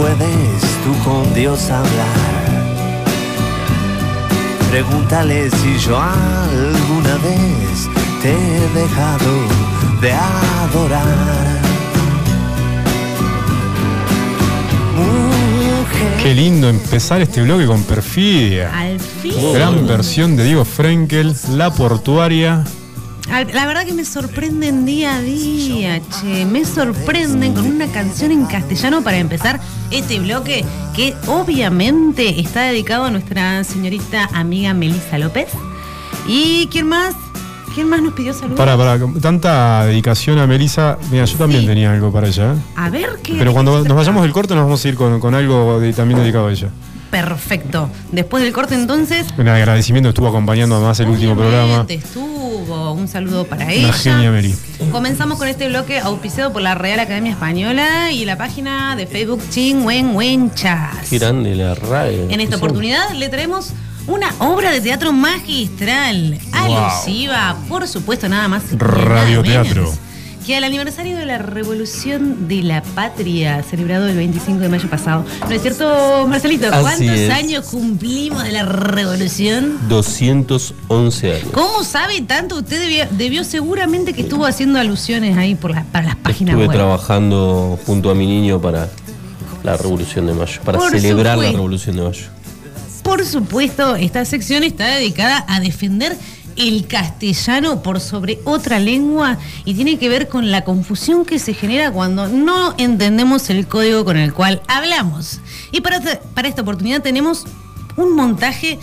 [0.00, 2.64] puedes tú con Dios hablar,
[4.70, 7.88] pregúntale si yo alguna vez
[8.22, 9.32] te he dejado
[10.00, 11.60] de adorar.
[16.22, 18.70] Qué lindo empezar este bloque con perfidia.
[18.74, 19.52] Al fin.
[19.52, 22.64] Gran versión de Diego Frenkel, La Portuaria.
[23.30, 26.44] La verdad que me sorprenden día a día, che.
[26.44, 29.60] Me sorprenden con una canción en castellano para empezar
[29.92, 30.64] este bloque
[30.96, 35.46] que obviamente está dedicado a nuestra señorita amiga Melissa López.
[36.26, 37.14] ¿Y quién más?
[37.74, 38.58] ¿Quién más nos pidió saludos?
[38.58, 40.98] Para, para, tanta dedicación a Melissa.
[41.12, 42.54] Mira, yo también tenía algo para ella.
[42.54, 42.56] ¿eh?
[42.74, 43.34] A ver qué.
[43.38, 46.18] Pero cuando nos vayamos del corte nos vamos a ir con, con algo de- también
[46.20, 46.68] dedicado a ella.
[47.10, 47.90] Perfecto.
[48.12, 51.84] Después del corte entonces, En agradecimiento estuvo acompañando además el último programa.
[51.88, 52.92] estuvo.
[52.92, 53.92] Un saludo para Una ella.
[53.92, 54.54] genia Meli.
[54.92, 59.42] Comenzamos con este bloque auspiciado por la Real Academia Española y la página de Facebook
[59.50, 61.08] Chingüengüenchas.
[61.08, 62.32] Qué grande la RAE.
[62.32, 63.72] En esta oportunidad le traemos
[64.06, 68.62] una obra de teatro magistral, alusiva, por supuesto, nada más.
[68.76, 69.92] Radioteatro.
[70.46, 75.24] Que al aniversario de la Revolución de la Patria, celebrado el 25 de mayo pasado.
[75.48, 76.68] ¿No es cierto, Marcelito?
[76.80, 79.78] ¿Cuántos años cumplimos de la Revolución?
[79.88, 81.48] 211 años.
[81.52, 82.56] ¿Cómo sabe tanto?
[82.56, 86.68] Usted debió, debió seguramente que estuvo haciendo alusiones ahí por la- para las páginas Estuve
[86.68, 86.76] web.
[86.76, 88.88] trabajando junto a mi niño para
[89.62, 91.50] la Revolución de Mayo, para Por celebrar la.
[91.52, 92.26] Revolución de Mayo.
[93.02, 96.16] Por supuesto, esta sección está dedicada a defender
[96.60, 101.54] el castellano por sobre otra lengua y tiene que ver con la confusión que se
[101.54, 105.40] genera cuando no entendemos el código con el cual hablamos.
[105.72, 106.00] Y para,
[106.34, 107.46] para esta oportunidad tenemos
[107.96, 108.78] un montaje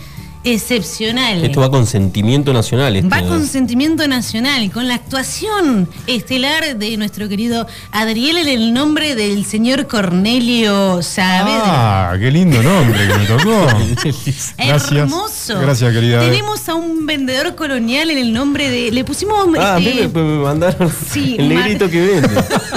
[0.52, 1.44] excepcional.
[1.44, 2.96] Esto va con sentimiento nacional.
[2.96, 8.72] este- Va con sentimiento nacional, con la actuación estelar de nuestro querido Adriel en el
[8.72, 12.10] nombre del señor Cornelio Saavedra.
[12.12, 13.66] Ah, qué lindo nombre que me tocó.
[14.58, 14.92] Gracias.
[14.92, 15.60] Hermoso.
[15.60, 16.20] Gracias, querida.
[16.20, 18.90] Tenemos a un vendedor colonial en el nombre de.
[18.92, 19.46] Le pusimos.
[19.58, 22.28] Ah, a mí este, me, me mandaron Sí, el negrito que vende.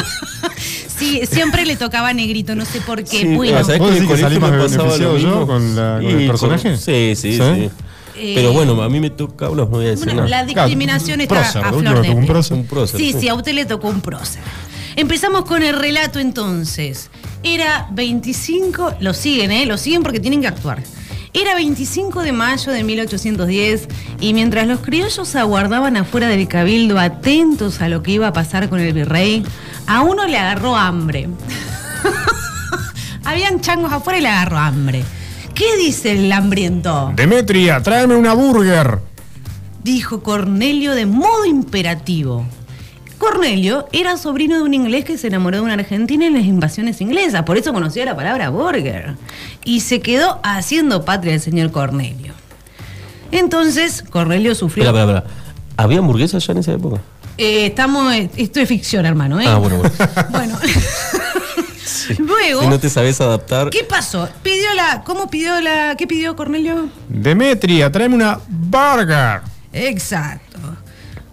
[1.02, 3.22] sí, siempre le tocaba negrito, no sé por qué.
[3.22, 3.64] Sí, bueno.
[3.64, 5.30] ¿sabés ¿Vos que en decís el que salí colegio más me pasaba lo beneficiado yo
[5.30, 5.47] mismo?
[5.47, 6.78] con la- con el personaje?
[6.78, 7.38] sí, sí, ¿Sí?
[7.38, 7.70] sí.
[8.18, 10.30] Eh, Pero bueno, a mí me toca, no voy a decir Bueno, nada.
[10.41, 12.58] la discriminación está prócer, a flor de tocó un prócer.
[12.58, 13.20] Un prócer, Sí, sí.
[13.22, 14.41] sí, a usted le tocó un prócer.
[14.95, 17.10] Empezamos con el relato entonces.
[17.43, 19.66] Era 25, lo siguen, ¿eh?
[19.66, 20.84] Lo siguen porque tienen que actuar.
[21.34, 23.88] Era 25 de mayo de 1810
[24.20, 28.68] y mientras los criollos aguardaban afuera del cabildo atentos a lo que iba a pasar
[28.68, 29.41] con el virrey,
[29.92, 31.28] a uno le agarró hambre.
[33.26, 35.04] habían changos afuera y le agarró hambre.
[35.54, 37.12] ¿Qué dice el hambriento?
[37.14, 39.00] Demetria, tráeme una burger.
[39.84, 42.46] Dijo Cornelio de modo imperativo.
[43.18, 47.02] Cornelio era sobrino de un inglés que se enamoró de una argentina en las invasiones
[47.02, 49.16] inglesas, por eso conocía la palabra burger.
[49.66, 52.34] Y se quedó haciendo patria el señor Cornelio.
[53.32, 54.86] Entonces, Cornelio sufrió.
[54.86, 55.42] Espera, espera, espera.
[55.76, 57.02] ¿Había hamburguesas ya en esa época?
[57.38, 59.40] Eh, estamos, esto es ficción, hermano.
[59.40, 59.46] ¿eh?
[59.48, 59.92] Ah, bueno, bueno.
[60.32, 60.60] Bueno.
[62.18, 63.70] Luego, Si no te sabes adaptar.
[63.70, 64.28] ¿qué pasó?
[64.44, 66.90] Pidió la, ¿cómo pidió la, qué pidió Cornelio?
[67.08, 69.42] Demetria, tráeme una burger.
[69.72, 70.60] Exacto.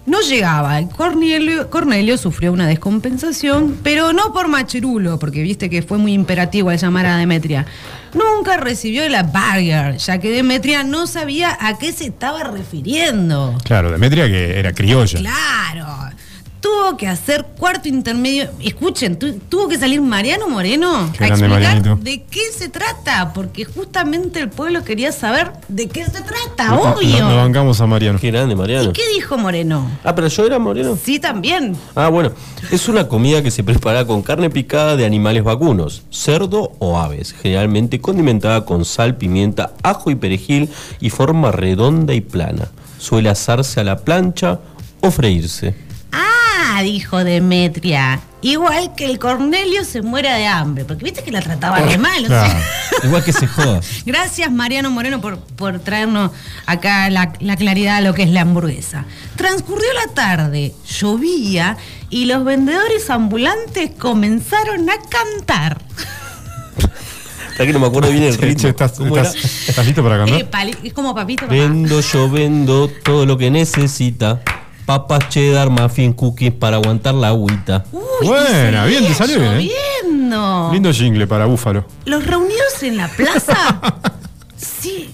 [0.08, 0.80] No llegaba.
[0.88, 6.70] Cornelio, Cornelio sufrió una descompensación, pero no por machirulo, porque viste que fue muy imperativo
[6.70, 7.66] al llamar a Demetria.
[8.14, 13.58] Nunca recibió la burger, ya que Demetria no sabía a qué se estaba refiriendo.
[13.64, 15.18] Claro, Demetria que era criolla.
[15.18, 15.86] Claro.
[16.60, 18.48] Tuvo que hacer cuarto intermedio.
[18.60, 21.98] Escuchen, tu- tuvo que salir Mariano Moreno Qué a grande explicar Marianito.
[22.02, 26.94] de qué se trata, porque justamente el pueblo quería saber de qué se trata, No-
[26.94, 27.20] obvio.
[27.20, 28.18] no- no bancamos a Mariano.
[28.18, 28.92] Qué grande, Mariano.
[28.92, 29.88] ¿Qué dijo Moreno?
[30.02, 30.98] Ah, pero yo era moreno.
[31.02, 31.76] Sí, también.
[31.94, 32.32] Ah, bueno.
[32.72, 37.34] Es una comida que se prepara con carne picada de animales vacunos, cerdo o aves,
[37.40, 40.68] generalmente condimentada con sal, pimienta, ajo y perejil
[41.00, 42.68] y forma redonda y plana.
[42.98, 44.58] Suele asarse a la plancha
[45.00, 45.86] o freírse.
[46.78, 48.20] Ah, dijo Demetria.
[48.40, 52.24] Igual que el Cornelio se muera de hambre, porque viste que la trataba de mal.
[52.24, 52.62] o sea.
[53.02, 53.80] Igual que se joda.
[54.06, 56.30] Gracias Mariano Moreno por, por traernos
[56.66, 59.06] acá la, la claridad a lo que es la hamburguesa.
[59.34, 61.76] Transcurrió la tarde, llovía
[62.10, 65.82] y los vendedores ambulantes comenzaron a cantar.
[67.50, 68.68] Hasta que no me acuerdo bien el ritmo.
[68.68, 69.00] ¿estás,
[69.84, 70.68] listo para cantar?
[70.68, 71.54] Eh, es como papito papá.
[71.54, 74.42] Vendo, yo vendo todo lo que necesita.
[74.88, 77.84] Papas cheddar, muffin, cookies para aguantar la agüita.
[78.22, 79.70] Buena, bien, te salió bien, ¿eh?
[80.72, 81.84] Lindo jingle para Búfalo.
[82.06, 83.82] Los reunidos en la plaza.
[84.56, 85.10] sí.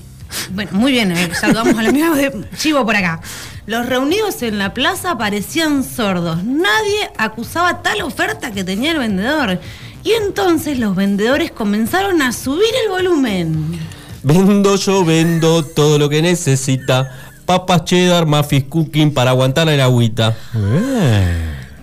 [0.51, 3.21] Bueno, muy bien, eh, saludamos al amigo de Chivo por acá.
[3.67, 6.45] Los reunidos en la plaza parecían sordos.
[6.45, 9.59] Nadie acusaba tal oferta que tenía el vendedor.
[10.05, 13.77] Y entonces los vendedores comenzaron a subir el volumen.
[14.23, 17.11] Vendo, yo vendo todo lo que necesita.
[17.47, 20.35] Papas cheddar, muffins, cooking para aguantar la agüita.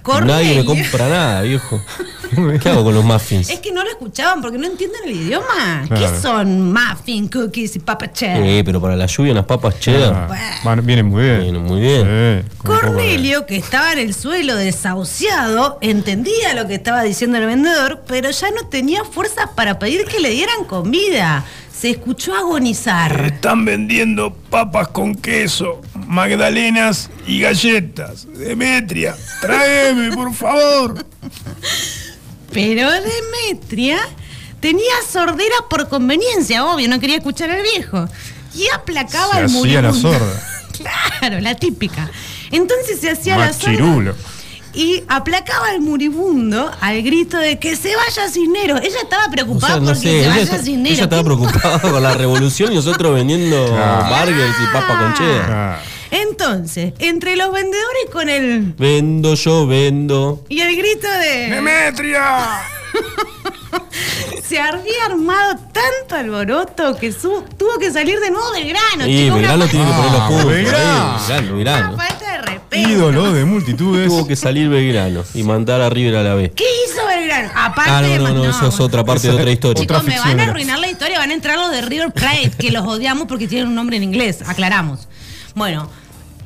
[0.01, 0.33] Cornelio.
[0.35, 1.79] Nadie me compra nada, viejo.
[2.61, 3.49] ¿Qué hago con los muffins?
[3.49, 5.83] Es que no lo escuchaban porque no entienden el idioma.
[5.87, 6.13] Claro.
[6.15, 8.41] ¿Qué son muffin, cookies y papa cheddar?
[8.41, 10.27] Eh, pero para la lluvia unas papas cheddar.
[10.63, 11.41] Van- vienen muy bien.
[11.41, 12.45] Vienen muy bien.
[12.57, 18.31] Cornelio, que estaba en el suelo desahuciado, entendía lo que estaba diciendo el vendedor, pero
[18.31, 21.45] ya no tenía fuerzas para pedir que le dieran comida.
[21.81, 23.25] Se escuchó agonizar.
[23.25, 28.27] Están vendiendo papas con queso, magdalenas y galletas.
[28.31, 31.03] Demetria, tráeme, por favor.
[32.53, 33.97] Pero Demetria
[34.59, 38.07] tenía sordera por conveniencia, obvio, no quería escuchar al viejo.
[38.53, 40.47] Y aplacaba Se al hacía la sorda.
[41.19, 42.11] Claro, la típica.
[42.51, 44.15] Entonces se hacía la sorda Machirulo.
[44.73, 48.79] Y aplacaba al moribundo al grito de que se vaya Cisneros.
[48.81, 50.91] Ella estaba O preocupada sea, no porque sé, se vaya está- Cisneros.
[50.97, 55.79] ella estaba preocupada con la revolución y nosotros vendiendo burgers y papas con cheddar.
[56.11, 60.43] Entonces, entre los vendedores con el Vendo, yo vendo.
[60.49, 62.61] y el grito de ¡Demetria!
[64.43, 69.07] se había armado tanto alboroto que su- tuvo que salir de nuevo del grano.
[69.07, 70.47] Y Belgrano una tiene que poner los Ah, puntos.
[70.47, 71.17] Belgrano.
[71.27, 71.97] Belgrano,
[72.73, 74.07] Ídolo de multitudes.
[74.07, 76.51] Tuvo que salir Belgrano y mandar a River a la vez.
[76.55, 77.49] ¿Qué hizo Belgrano?
[77.55, 79.81] Aparte Ah, no, de no, más- no, eso es otra parte de otra historia.
[79.81, 82.71] Chicos, me van a arruinar la historia, van a entrar los de River Plate, que
[82.71, 85.07] los odiamos porque tienen un nombre en inglés, aclaramos.
[85.53, 85.89] Bueno,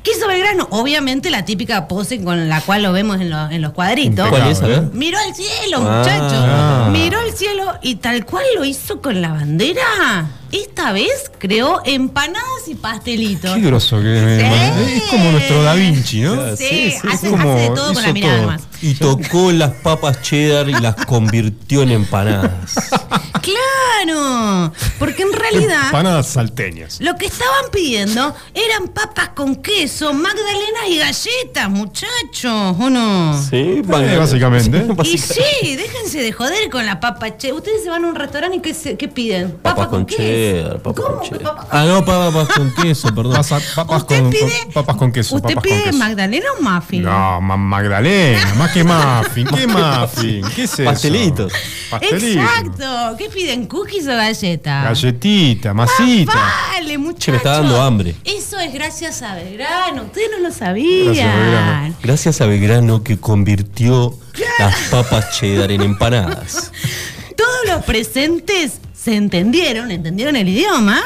[0.06, 0.68] ¿qué hizo Belgrano?
[0.70, 4.28] Obviamente la típica pose con la cual lo vemos en, lo- en los cuadritos.
[4.28, 4.62] ¿Cuál es?
[4.62, 4.82] A ver.
[4.92, 5.98] Miró al cielo, Ah.
[5.98, 6.92] muchachos.
[6.92, 10.30] Miró al cielo y tal cual lo hizo con la bandera.
[10.52, 13.52] Esta vez creó empanadas y pastelitos.
[13.56, 15.02] Qué groso que es.
[15.02, 16.56] Es como nuestro Da Vinci, ¿no?
[16.56, 18.42] Sí, hace, como hace de todo con la mirada todo.
[18.46, 18.62] nomás.
[18.86, 22.74] Y tocó las papas cheddar y las convirtió en empanadas.
[23.46, 27.00] Claro, porque en realidad Empanadas salteñas.
[27.00, 33.40] lo que estaban pidiendo eran papas con queso, magdalenas y galletas, muchachos, ¿o no?
[33.40, 34.84] Sí, Eh, básicamente.
[35.04, 37.52] Y sí, déjense de joder con la papa che.
[37.52, 39.52] Ustedes se van a un restaurante y ¿qué, se- qué piden?
[39.62, 41.54] Papas con cheddar, papas con cheddar.
[41.70, 43.32] Ah, no, papas con queso, perdón.
[43.36, 45.36] Pasa- papas, con, con- papas con queso.
[45.36, 45.98] ¿Usted papas con pide queso.
[45.98, 47.02] magdalena o muffin?
[47.04, 49.46] No, ma- Magdalena, más que muffin.
[49.46, 50.44] ¿Qué muffin?
[50.54, 50.84] ¿Qué es eso?
[50.84, 51.52] Pastelitos.
[51.90, 52.44] Pastelitos.
[52.44, 53.16] Exacto.
[53.16, 53.66] ¿Qué piden?
[53.66, 54.84] ¿Cookies o galletas?
[54.84, 56.32] Galletita, masita.
[56.72, 57.28] Vale, muchachos.
[57.28, 58.14] Me está dando hambre.
[58.24, 60.02] Eso es gracias a Belgrano.
[60.02, 61.36] Ustedes no lo Gracias, sabían.
[61.36, 61.94] Belgrano.
[62.02, 64.18] Gracias a Belgrano que convirtió
[64.58, 66.70] las papas cheddar en empanadas.
[67.36, 71.02] Todos los presentes se entendieron, entendieron el idioma.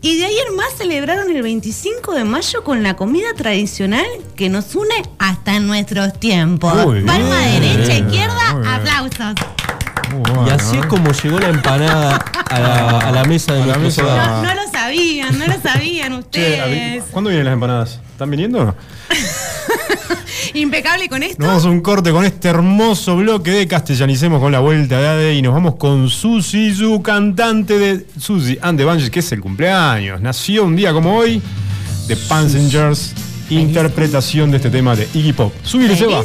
[0.00, 4.48] Y de ahí en más celebraron el 25 de mayo con la comida tradicional que
[4.48, 6.72] nos une hasta en nuestros tiempos.
[6.86, 7.60] Muy Palma bien.
[7.62, 9.34] derecha, izquierda, aplausos.
[10.46, 12.16] Y así es como llegó la empanada
[12.50, 14.42] a la, a la mesa de A la mesa.
[14.42, 17.04] No lo sabían, no lo sabían Che, ustedes.
[17.10, 18.00] ¿Cuándo vienen las empanadas?
[18.12, 18.74] ¿Están viniendo?
[20.58, 21.36] Impecable con esto.
[21.38, 25.06] Nos vamos a un corte con este hermoso bloque de Castellanicemos con la vuelta de
[25.06, 29.30] ADE y nos vamos con Susi, su cantante de Susi and the Banshees, que es
[29.30, 30.20] el cumpleaños.
[30.20, 31.40] Nació un día como hoy,
[32.08, 33.12] The Passengers,
[33.50, 35.52] interpretación de este tema de Iggy Pop.
[35.62, 36.24] Subile, se va.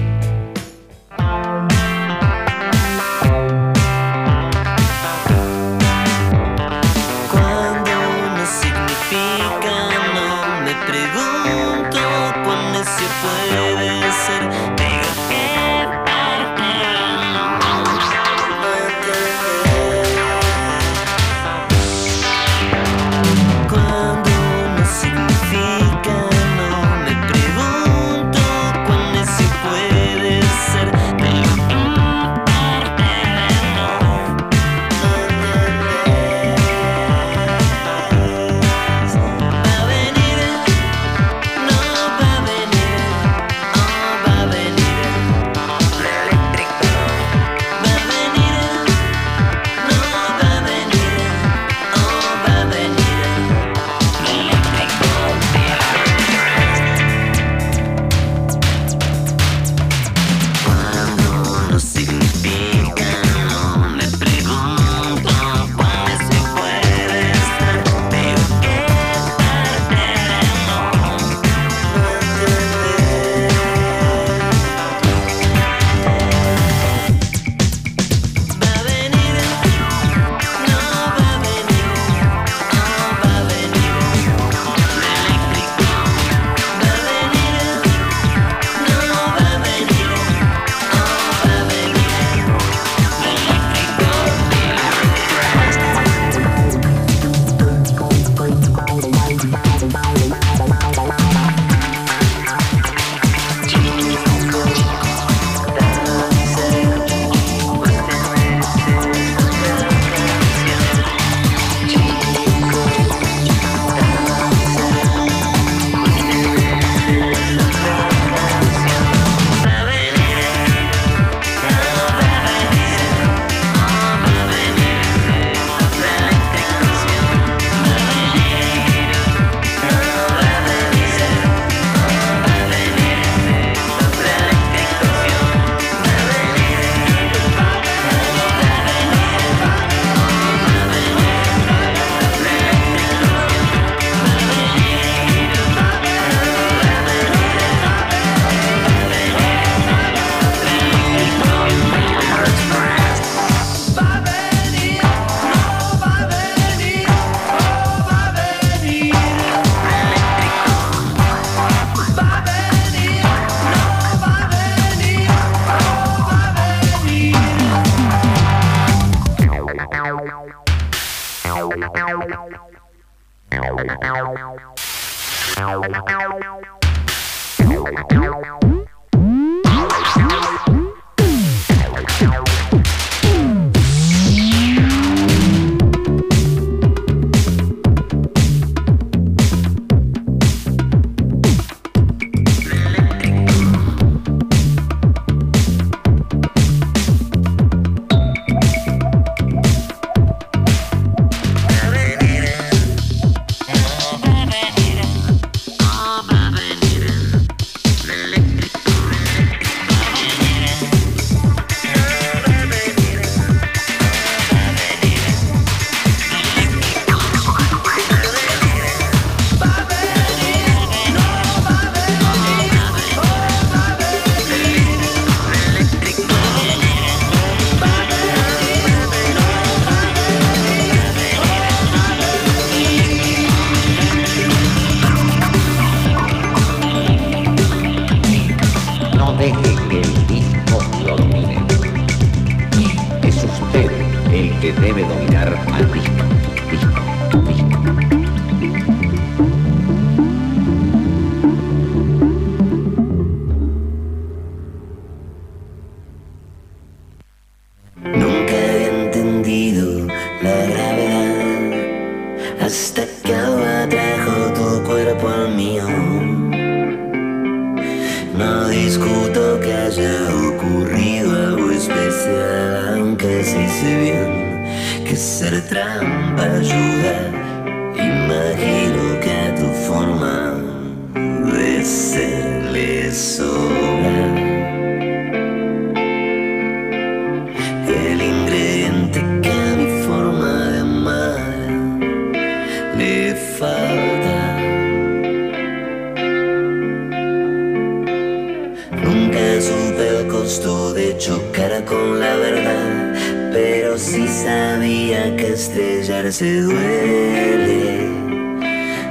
[306.27, 308.09] Estrellarse duele.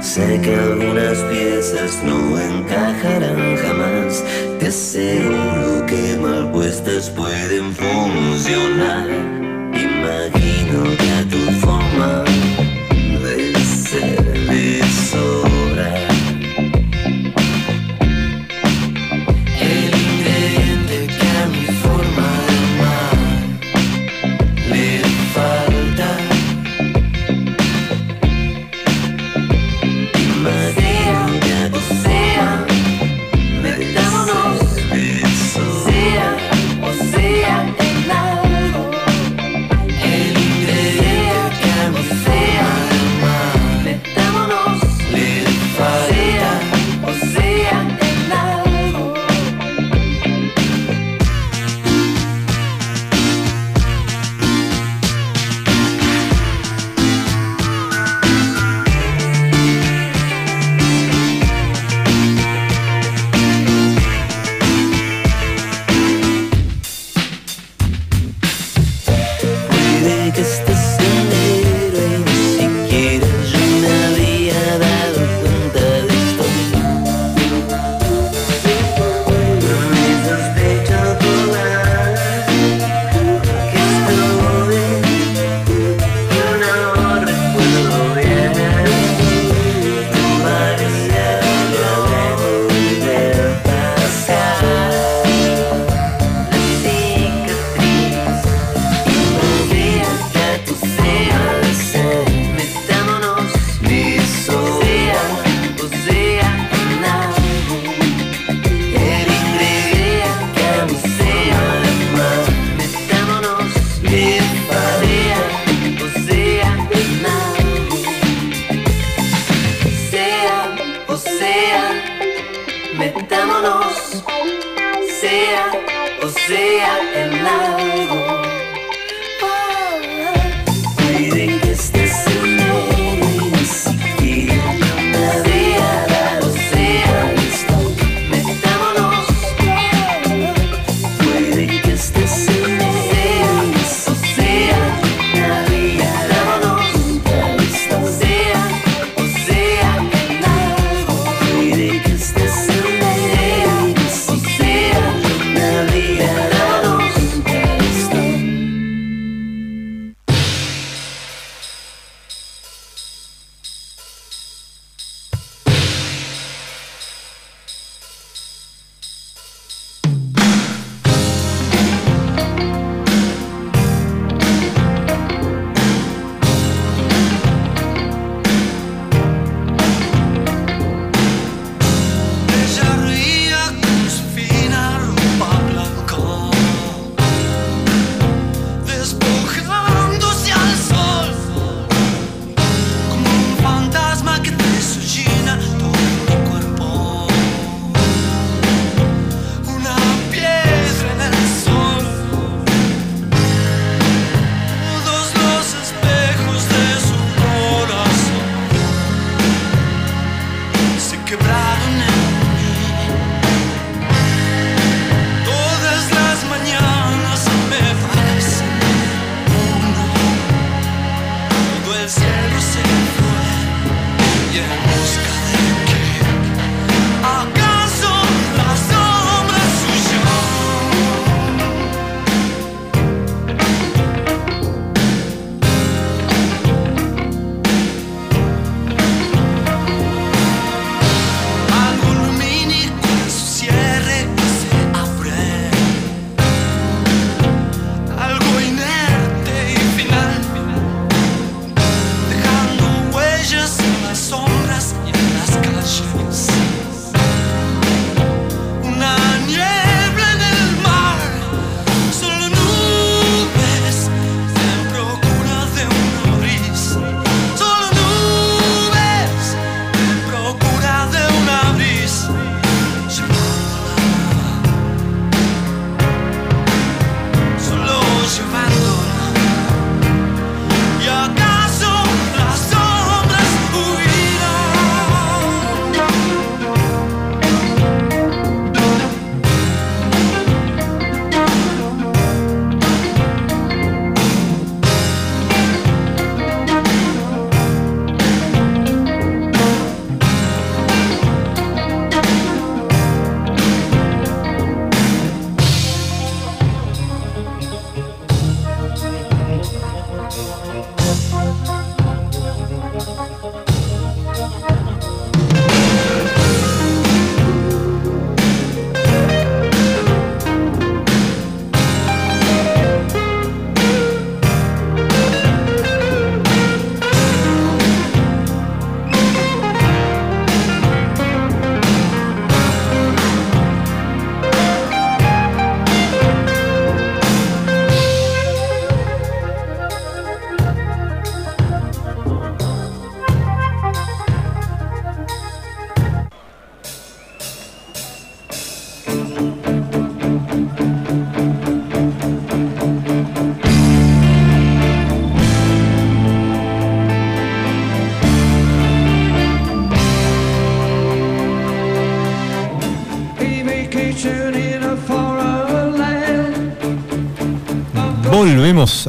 [0.01, 2.30] Sé que algunas piezas no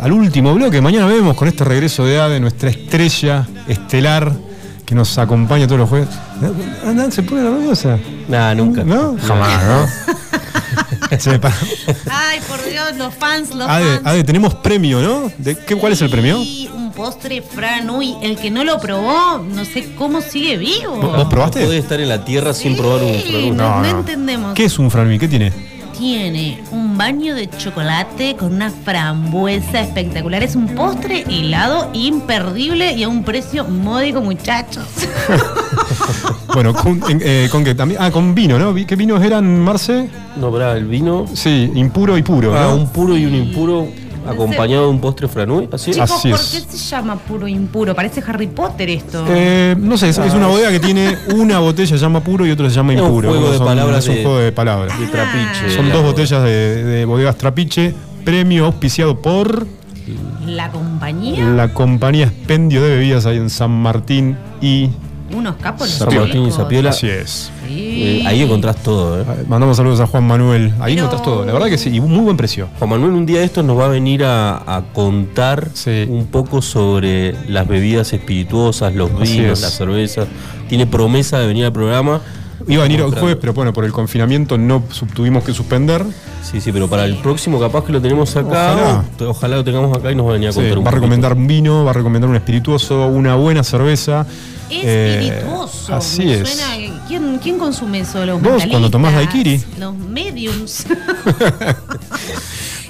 [0.03, 0.81] Al último bloque.
[0.83, 4.33] Mañana vemos con este regreso de Ade, nuestra estrella estelar
[4.85, 6.09] que nos acompaña todos los jueves.
[6.87, 7.99] Anda, ¿Se pone nerviosa?
[8.29, 8.85] Nah, nunca.
[8.85, 9.17] ¿No?
[9.27, 9.87] Jamás, ¿no?
[11.19, 11.55] Se me para-
[12.11, 14.01] Ay, por Dios, los fans, los Ade, fans.
[14.07, 15.31] Ade, tenemos premio, ¿no?
[15.39, 16.39] ¿De qué, ¿Cuál es el premio?
[16.39, 20.97] Un postre Fran Uy, el que no lo probó, no sé cómo sigue vivo.
[21.01, 21.61] ¿Vos- probaste?
[21.61, 23.55] No podés estar en la tierra sin probar un franú.
[23.55, 24.55] no, no entendemos.
[24.55, 25.19] ¿Qué es un franui?
[25.19, 25.51] ¿Qué tiene?
[25.99, 30.43] Tiene un baño de chocolate con una frambuesa espectacular.
[30.43, 34.85] Es un postre helado imperdible y a un precio módico, muchachos.
[36.55, 37.75] Bueno, con, eh, ¿con qué?
[37.75, 38.75] También, ah, con vino, ¿no?
[38.75, 40.11] ¿Qué vinos eran, Marce?
[40.37, 41.25] No, pará, el vino.
[41.33, 42.77] Sí, impuro y puro, Ah, ¿no?
[42.77, 43.89] un puro y un impuro
[44.29, 45.67] acompañado de un postre franui.
[45.73, 45.97] Así es.
[45.97, 46.51] Chicos, Así ¿por es.
[46.71, 47.95] qué se llama puro impuro?
[47.95, 49.25] Parece Harry Potter esto.
[49.31, 52.51] Eh, no sé, es, es una bodega que tiene una botella se llama puro y
[52.51, 53.31] otra se llama Es un impuro.
[53.31, 55.01] juego de Son- palabras Es un de- juego de palabras.
[55.01, 55.75] de trapiche.
[55.75, 57.95] Son La- dos botellas de, de bodegas trapiche,
[58.25, 59.67] premio auspiciado por
[60.47, 64.89] La compañía, la compañía Expendio de Bebidas ahí en San Martín y
[65.35, 66.51] unos capos San Martín y.
[66.51, 66.91] Zapiola.
[66.91, 67.51] Así es.
[67.69, 69.25] Eh, ahí encontrás todo, ¿eh?
[69.49, 70.75] Mandamos saludos a Juan Manuel.
[70.79, 71.47] Ahí Pero- encontrás todo.
[71.47, 72.69] La verdad que sí, y muy buen precio.
[72.79, 75.71] Juan Manuel un día de estos nos va a venir a, a contar
[76.09, 79.63] un poco sobre las bebidas espirituosas, los Así vinos, es.
[79.63, 80.27] las cervezas.
[80.69, 82.21] Tiene promesa de venir al programa.
[82.69, 83.21] Iba a venir el Mostrando.
[83.21, 84.83] jueves, pero bueno, por el confinamiento no
[85.15, 86.05] tuvimos que suspender.
[86.43, 89.05] Sí, sí, pero para el próximo capaz que lo tenemos acá.
[89.27, 89.57] Ojalá.
[89.57, 91.33] lo tengamos acá y nos va a venir a Sí, contar un va a recomendar
[91.35, 94.27] un vino, va a recomendar un espirituoso, una buena cerveza.
[94.71, 95.95] Eh, Espirituoso.
[95.95, 96.49] así me es.
[96.49, 98.25] Suena, ¿quién, ¿Quién consume eso?
[98.25, 99.63] Los Vos, cuando tomás daiquiri.
[99.79, 100.87] Los mediums.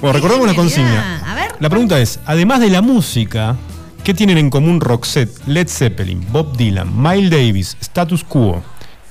[0.01, 1.21] Bueno, recordemos la consigna.
[1.25, 1.51] A ver.
[1.61, 3.55] La pregunta es, además de la música,
[4.03, 8.61] ¿qué tienen en común Roxette, Led Zeppelin, Bob Dylan, Miles Davis, Status Quo,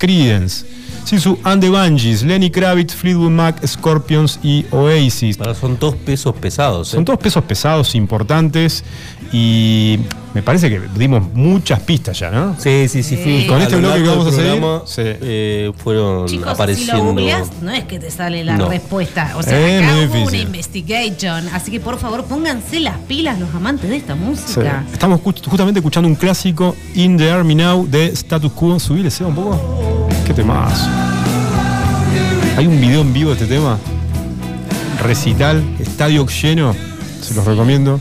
[0.03, 0.65] crianças.
[1.03, 5.37] Creedence, Sisu and the Banshees, Lenny Kravitz, Fleetwood Mac, Scorpions y Oasis?
[5.59, 6.89] Son todos pesos pesados.
[6.89, 6.95] ¿eh?
[6.95, 8.83] Son todos pesos pesados, importantes
[9.31, 9.99] y
[10.33, 12.55] me parece que dimos muchas pistas ya, ¿no?
[12.59, 13.15] Sí, sí, sí.
[13.15, 15.01] Y con este lo bloque que vamos a del seguir, programa, sí.
[15.05, 17.03] eh, fueron Chicos, si lo apareciendo.
[17.03, 18.69] googleás, no es que te sale la No.
[18.69, 19.33] respuesta.
[19.35, 21.47] O sea, Es acá hubo una investigation.
[21.53, 24.19] Así que por favor, pónganse las pilas los amantes de esta Sí.
[24.19, 24.83] música.
[24.93, 28.79] Estamos ju- justamente escuchando un clásico In the Army Now de Status Quo.
[28.79, 30.02] Subile, Seba, un poco.
[30.25, 30.87] Qué temas.
[32.57, 33.77] Hay un video en vivo de este tema.
[35.01, 36.73] Recital, estadio lleno.
[37.21, 37.99] Se los recomiendo.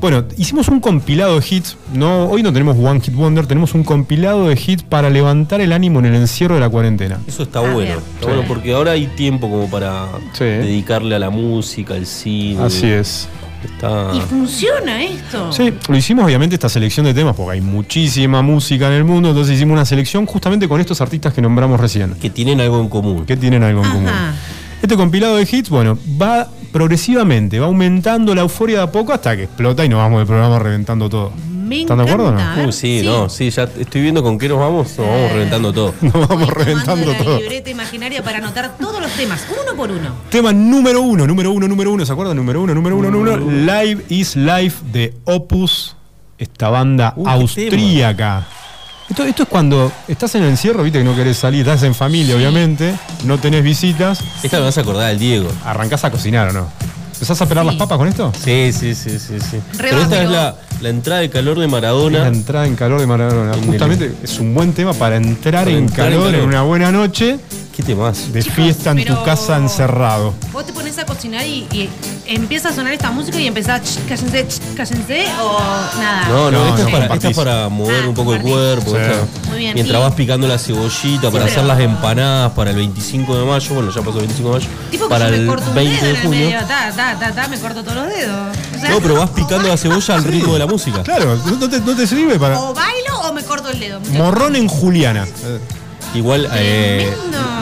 [0.00, 1.76] Bueno, hicimos un compilado de hits.
[1.92, 5.72] No, hoy no tenemos One Hit Wonder, tenemos un compilado de hits para levantar el
[5.72, 7.18] ánimo en el encierro de la cuarentena.
[7.26, 7.94] Eso está bueno.
[7.94, 8.26] Está Sí.
[8.26, 10.06] bueno porque ahora hay tiempo como para
[10.38, 12.62] dedicarle a la música, al cine.
[12.62, 13.28] Así es.
[13.64, 14.12] Está.
[14.14, 15.52] Y funciona esto.
[15.52, 19.30] Sí, lo hicimos obviamente esta selección de temas porque hay muchísima música en el mundo,
[19.30, 22.14] entonces hicimos una selección justamente con estos artistas que nombramos recién.
[22.14, 23.26] Que tienen algo en común.
[23.26, 24.10] Que tienen algo en común.
[24.82, 29.34] Este compilado de hits, bueno, va progresivamente, va aumentando la euforia de a poco hasta
[29.36, 31.32] que explota y nos vamos del programa reventando todo.
[31.66, 32.56] Me ¿Están de acuerdo o no?
[32.56, 33.06] ver, Uh, sí, sí.
[33.06, 35.94] no, sí, ya estoy viendo con qué nos vamos, nos vamos reventando todo.
[36.00, 37.38] Nos vamos Tomando reventando la todo.
[37.40, 40.10] libreta imaginaria para anotar todos los temas, uno por uno.
[40.30, 42.36] Tema número uno, número uno, número uno, ¿se acuerdan?
[42.36, 43.50] Número uno, número uno, número uno.
[43.50, 45.96] Live is Life de Opus,
[46.38, 48.46] esta banda Uh, austríaca.
[49.08, 51.94] Esto, esto es cuando estás en el encierro, viste que no querés salir, estás en
[51.94, 52.94] familia, obviamente,
[53.24, 54.20] no tenés visitas.
[54.42, 55.48] Esta me vas a acordar del Diego.
[55.64, 56.68] Arrancás a cocinar o no.
[57.16, 58.30] ¿Empezás a pelar las papas con esto?
[58.44, 59.56] Sí, sí, sí, sí, sí.
[59.78, 62.26] Pero esta es la, la entrada de calor de Es la Maradona.
[62.26, 63.54] entrada en calor de Maradona.
[63.64, 66.48] Justamente es un buen tema para entrar, Para en, entrar en calor en calor.
[66.48, 67.38] una buena noche
[67.76, 68.32] ¿Qué temas?
[68.32, 70.32] de fiesta en tu casa encerrado.
[70.50, 71.90] Vos te pones a cocinar y, y
[72.26, 75.60] empieza a sonar esta música y empezás, "Ch, cállense, ch, cállense, o
[76.00, 76.26] nada.
[76.28, 77.14] No, no, No, esta, no, es para, compartís.
[77.16, 78.90] esta es para mover Ah, un poco el cuerpo.
[78.92, 78.96] Sí.
[78.96, 79.74] esta- Muy bien.
[79.74, 83.74] Mientras vas picando la cebollita para hacer las empanadas para el 25 de mayo.
[83.74, 84.68] Bueno, ya pasó el 25 de mayo.
[84.90, 86.46] Tipo que para yo me el corto un 20 dedo de en el junio.
[86.46, 88.56] medio, ta, ta, ta, ta, me corto todos los dedos.
[88.74, 91.02] O sea, No, pero vas picando la cebolla al ritmo de la música.
[91.02, 92.58] Claro, no te, no te sirve para.
[92.58, 94.00] O bailo o me corto el dedo.
[94.12, 95.26] Morrón en Juliana.
[96.14, 97.14] Igual eh,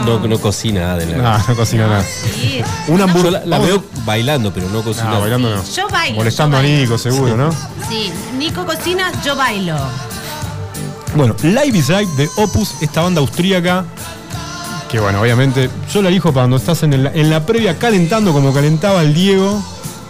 [0.06, 2.04] no, no cocina de la No, no cocina nada.
[2.04, 2.60] Sí.
[2.88, 3.40] Una Yo hamburguesa.
[3.40, 5.10] la, la veo bailando, pero no cocina.
[5.10, 5.64] No, bailando no.
[5.64, 6.16] Yo bailo.
[6.16, 6.66] Molestando yo a.
[6.66, 7.50] Nico, seguro, ¿no?
[7.88, 9.76] Sí, Nico cocina, yo bailo.
[11.16, 13.84] Bueno, Live is Live de Opus, esta banda austríaca.
[14.90, 18.32] Que bueno, obviamente, yo la elijo para cuando estás en, el- en la previa calentando
[18.32, 19.60] como calentaba el Diego,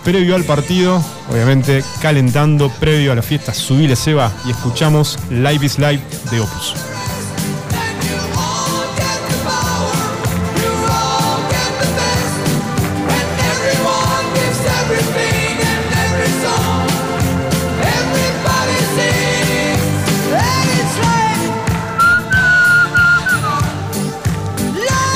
[0.03, 5.79] previo al partido, obviamente calentando, previo a la fiesta, subile Seba y escuchamos Live is
[5.79, 6.75] Live de Opus.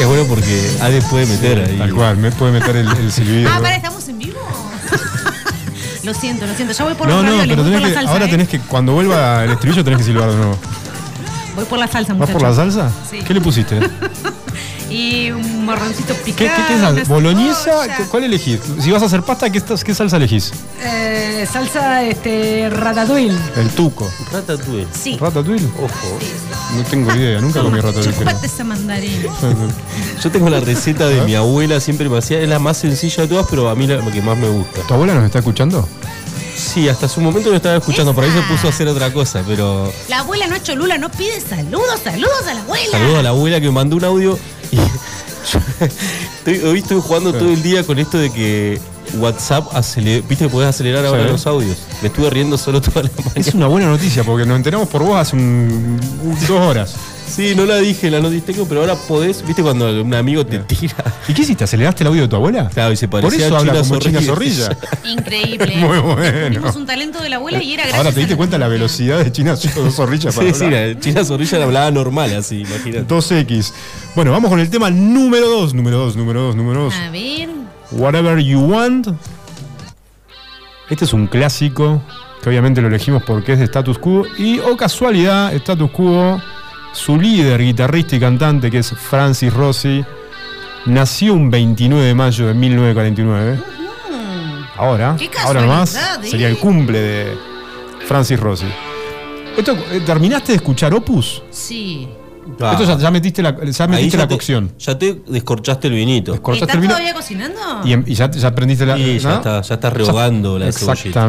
[0.00, 1.76] Es bueno porque Ade puede meter ahí.
[1.76, 3.50] Tal cual, me puede meter el, el silbido.
[3.52, 4.38] Ah, para, ¿estamos en vivo?
[6.04, 6.72] Lo siento, lo siento.
[6.72, 8.12] Ya voy por No, no, pero tenés por que, la salsa.
[8.12, 8.28] ahora ¿eh?
[8.28, 10.56] tenés que, cuando vuelva el estribillo tenés que silbar de nuevo.
[11.54, 12.40] Voy por la salsa, ¿Vas muchachos.
[12.40, 12.90] por la salsa?
[13.10, 13.18] Sí.
[13.26, 13.78] ¿Qué le pusiste?
[14.98, 16.50] Y un morroncito ¿Qué, picado.
[16.56, 17.12] qué, qué salsa?
[17.12, 17.86] ¿Boloñesa?
[17.96, 18.58] ¿Qué- ¿Cuál elegís?
[18.80, 20.52] Si vas a hacer pasta, ¿qué, estás- qué salsa elegís?
[20.82, 23.36] Eh, salsa este, ratatouille.
[23.56, 24.10] El tuco.
[24.32, 24.88] Ratatouille.
[24.90, 25.16] Sí.
[25.20, 25.66] ¿Ratatouille?
[25.76, 26.18] Ojo.
[26.76, 28.10] No tengo idea, nunca comí ratatouille.
[28.10, 28.28] creo.
[28.28, 29.30] Chupate esa mandarina.
[30.24, 33.28] Yo tengo la receta de mi abuela, siempre me hacía, es la más sencilla de
[33.28, 34.80] todas, pero a mí la que más me gusta.
[34.82, 35.88] ¿Tu abuela nos está escuchando?
[36.72, 39.42] Sí, hasta su momento lo estaba escuchando, por ahí se puso a hacer otra cosa,
[39.46, 42.90] pero La abuela no Cholula no pide saludos, saludos a la abuela.
[42.92, 44.38] saludo a la abuela que me mandó un audio
[44.70, 44.76] y
[45.52, 48.80] yo estoy, hoy estoy jugando todo el día con esto de que
[49.14, 51.30] WhatsApp acele- viste que podés acelerar ahora Sí.
[51.30, 51.78] los audios.
[52.02, 53.32] Me estuve riendo solo toda la mañana.
[53.34, 56.94] Es una buena noticia porque nos enteramos por vos hace un, un- dos horas.
[57.28, 60.94] Sí, no la dije, la noticia, pero ahora podés, viste cuando un amigo te tira.
[61.28, 61.64] ¿Y qué hiciste?
[61.64, 62.68] ¿Aceleraste el audio de tu abuela?
[62.72, 64.76] Claro, y se Por parecía eso a habla China como China Zorrilla.
[65.04, 65.76] Increíble.
[65.76, 66.48] Muy bueno.
[66.54, 68.68] Tuvimos un talento de la abuela y era gracias Ahora te diste a- cuenta la
[68.68, 70.88] velocidad de China Zorrilla para Sí, sí, hablar.
[70.88, 73.06] la China Zorrilla hablaba normal así, imagínate.
[73.06, 73.72] 2X.
[74.16, 75.74] Bueno, vamos con el tema número 2.
[75.74, 76.94] Número 2, número 2, número 2.
[76.94, 77.48] A ver.
[77.92, 79.08] Whatever You Want.
[80.90, 82.02] Este es un clásico
[82.42, 84.24] que obviamente lo elegimos porque es de Status Quo.
[84.38, 86.40] Y, o casualidad, Status Quo,
[86.92, 90.04] su líder, guitarrista y cantante, que es Francis Rossi,
[90.86, 93.58] nació un 29 de mayo de 1949.
[94.76, 95.98] Ahora, Qué ahora nomás, ¿eh?
[96.28, 97.36] sería el cumple de
[98.06, 98.66] Francis Rossi.
[99.56, 101.42] Esto, eh, ¿Terminaste de escuchar Opus?
[101.50, 102.08] Sí.
[102.60, 102.70] Ah.
[102.72, 104.72] Esto ya, ya metiste la, ya metiste ya la te- cocción.
[104.78, 106.32] Ya te descorchaste el vinito.
[106.34, 107.60] ¿Estás el vino todavía cocinando?
[107.84, 108.96] y, em- y ya, ya aprendiste la.
[108.96, 111.28] Sí, ya está, ya está rehogando la cebollita.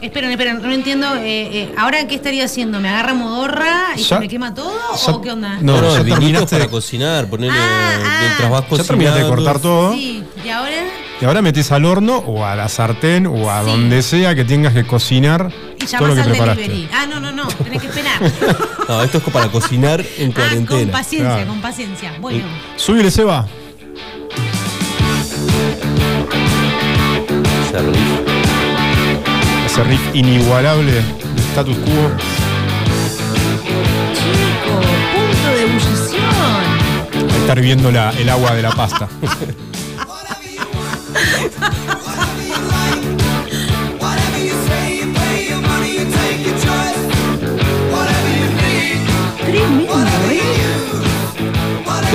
[0.00, 1.14] Esperen, esperen, no entiendo.
[1.16, 1.22] eh,
[1.62, 2.80] eh, ¿Ahora qué estaría haciendo?
[2.80, 4.72] ¿Me agarra modorra y Ya- se me quema todo?
[5.06, 5.58] ya- ¿O qué onda?
[5.60, 8.68] No, No, no, ya el vinito es terminaste para cocinar, ponerle Ah, mientras vas Ya
[8.68, 8.86] cocinando.
[8.86, 9.92] terminaste de cortar todo.
[9.92, 10.72] Sí, ¿y ahora?
[11.20, 13.70] Y ahora metes al horno o a la sartén o a Sí.
[13.70, 16.62] donde sea que tengas que cocinar Y todo lo que al preparaste.
[16.62, 16.88] delivery.
[16.94, 18.20] Ah, no, no, no, tenés que esperar.
[18.88, 20.92] No, esto es para cocinar en ah, con cuarentena.
[20.92, 21.48] paciencia, Claro.
[21.48, 22.12] con paciencia.
[22.20, 22.44] Bueno,
[22.76, 23.46] Súbile, Seba.
[27.72, 28.29] Riff.
[29.70, 32.10] Ese riff inigualable de status quo.
[34.14, 34.80] chico,
[35.14, 37.30] punto de ebullición.
[37.30, 39.08] Ahí está hirviendo la- el agua de la pasta.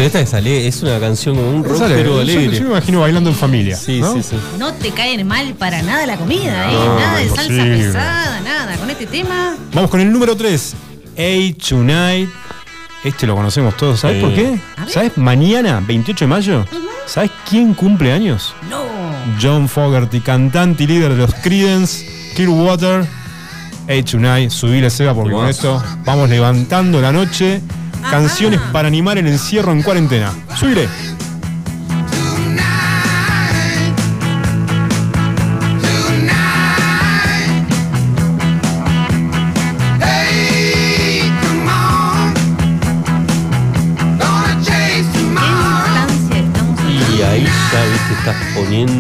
[0.06, 2.58] esta es, ale- es una canción como un rock, Sale, pero yo, alegre.
[2.58, 3.76] yo me imagino bailando en familia.
[3.76, 4.14] Sí, ¿no?
[4.14, 4.36] sí, sí.
[4.60, 6.76] No te caen mal para nada la comida, ¿eh?
[7.00, 8.78] Nada de salsa pesada, nada.
[8.78, 10.74] Con este tema, Vamos con el número 3.
[11.18, 12.30] A Tonight.
[13.04, 14.00] Este lo conocemos todos.
[14.00, 14.22] ¿Sabes Sí.
[14.24, 14.60] por qué?
[14.92, 15.18] ¿Sabes?
[15.18, 16.66] Mañana, 28 de mayo.
[17.06, 18.54] ¿Sabes quién cumple años?
[18.70, 18.84] no.
[19.42, 22.06] John Fogerty, cantante y líder de los Creedence,
[22.36, 23.06] Clearwater,
[23.88, 27.60] A Tonight, subile Seba porque con esto vamos levantando la noche.
[28.10, 30.32] Canciones para animar el encierro en cuarentena.
[30.56, 31.15] Subile.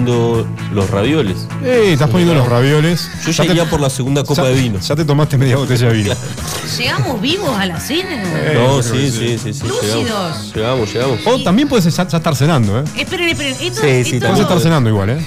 [0.05, 1.47] Poniendo los ravioles.
[1.63, 3.09] Eh, estás poniendo los ravioles.
[3.25, 4.79] Yo Ya llegué te- a por la segunda copa ya- de vino.
[4.79, 6.13] Ya te tomaste media botella de vino.
[6.77, 8.21] ¿Llegamos vivos a la cena?
[8.23, 9.67] Eh, No, sí, sí, sí, sí.
[9.67, 10.53] Lúcidos.
[10.53, 10.93] Llegamos, llegamos.
[10.93, 11.19] llegamos.
[11.25, 12.83] O también puedes ya, ya estar cenando, ¿eh?
[12.97, 13.53] Esperen, esperen.
[13.59, 15.25] Esto, Sí, sí, esto, Puedes estar cenando igual, ¿eh?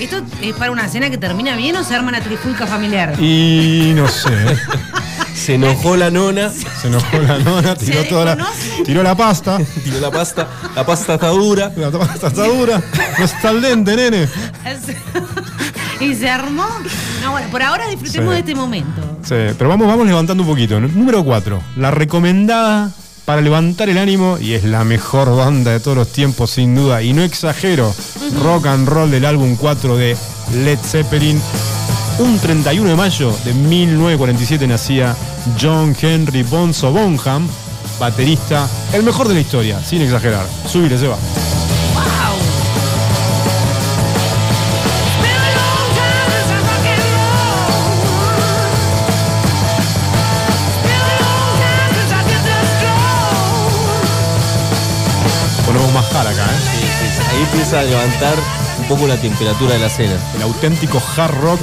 [0.00, 3.14] ¿Esto es para una cena que termina bien o se arma una trifulca familiar?
[3.20, 4.28] Y no sé.
[5.36, 8.48] Se enojó la nona, Se enojó la nona, tiró ¿Se toda la,
[8.84, 9.58] tiró la pasta.
[9.84, 10.48] tiró la pasta.
[10.74, 11.70] La pasta está dura.
[11.76, 12.82] La pasta está dura.
[13.18, 14.28] No está al dente, nene.
[16.00, 16.66] y se armó.
[17.22, 18.34] No, bueno, por ahora disfrutemos Sí.
[18.34, 19.02] de este momento.
[19.22, 20.80] Sí, pero vamos, vamos levantando un poquito.
[20.80, 21.62] Número 4.
[21.76, 22.90] La recomendada
[23.24, 27.02] para levantar el ánimo y es la mejor banda de todos los tiempos, sin duda.
[27.02, 27.94] Y no exagero.
[28.42, 30.16] Rock and roll del álbum 4 de
[30.64, 31.40] Led Zeppelin.
[32.18, 35.14] Un 31 de mayo de 1947 nacía
[35.60, 37.46] John Henry Bonzo Bonham,
[38.00, 40.46] baterista, el mejor de la historia, sin exagerar.
[40.66, 41.18] Subile, se va.
[55.66, 56.58] Ponemos más cara acá, ¿eh?
[56.80, 56.86] Sí.
[57.30, 58.34] Ahí empieza a levantar
[58.78, 60.16] un poco la temperatura de la cena.
[60.34, 61.60] El auténtico hard rock.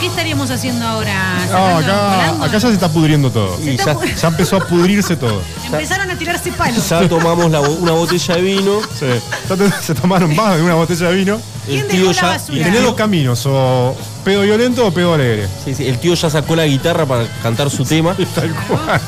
[0.00, 1.34] ¿Qué estaríamos haciendo ahora?
[1.46, 3.56] No, ¿Sacando, acá, acá ya se está pudriendo todo.
[3.58, 5.40] Se está ya, empezó a pudrirse todo.
[5.64, 6.88] Empezaron a tirarse palos.
[6.88, 8.80] Ya tomamos la bo- una botella de vino.
[8.98, 9.06] Sí.
[9.48, 11.40] Ya te- se tomaron más de una botella de vino.
[11.68, 12.36] el tío ya.
[12.48, 15.48] Y tenés dos caminos, o pedo violento o pedo alegre.
[15.64, 18.14] Sí, sí, el tío ya sacó la guitarra para cantar su tema.
[18.34, 19.00] Tal cual.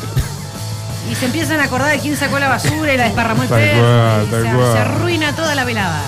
[1.10, 3.60] Y se empiezan a acordar de quién sacó la basura y la desparramó el Tal
[3.60, 3.80] perro.
[3.80, 4.72] cual, y tal se, cual.
[4.72, 6.00] se arruina toda la velada.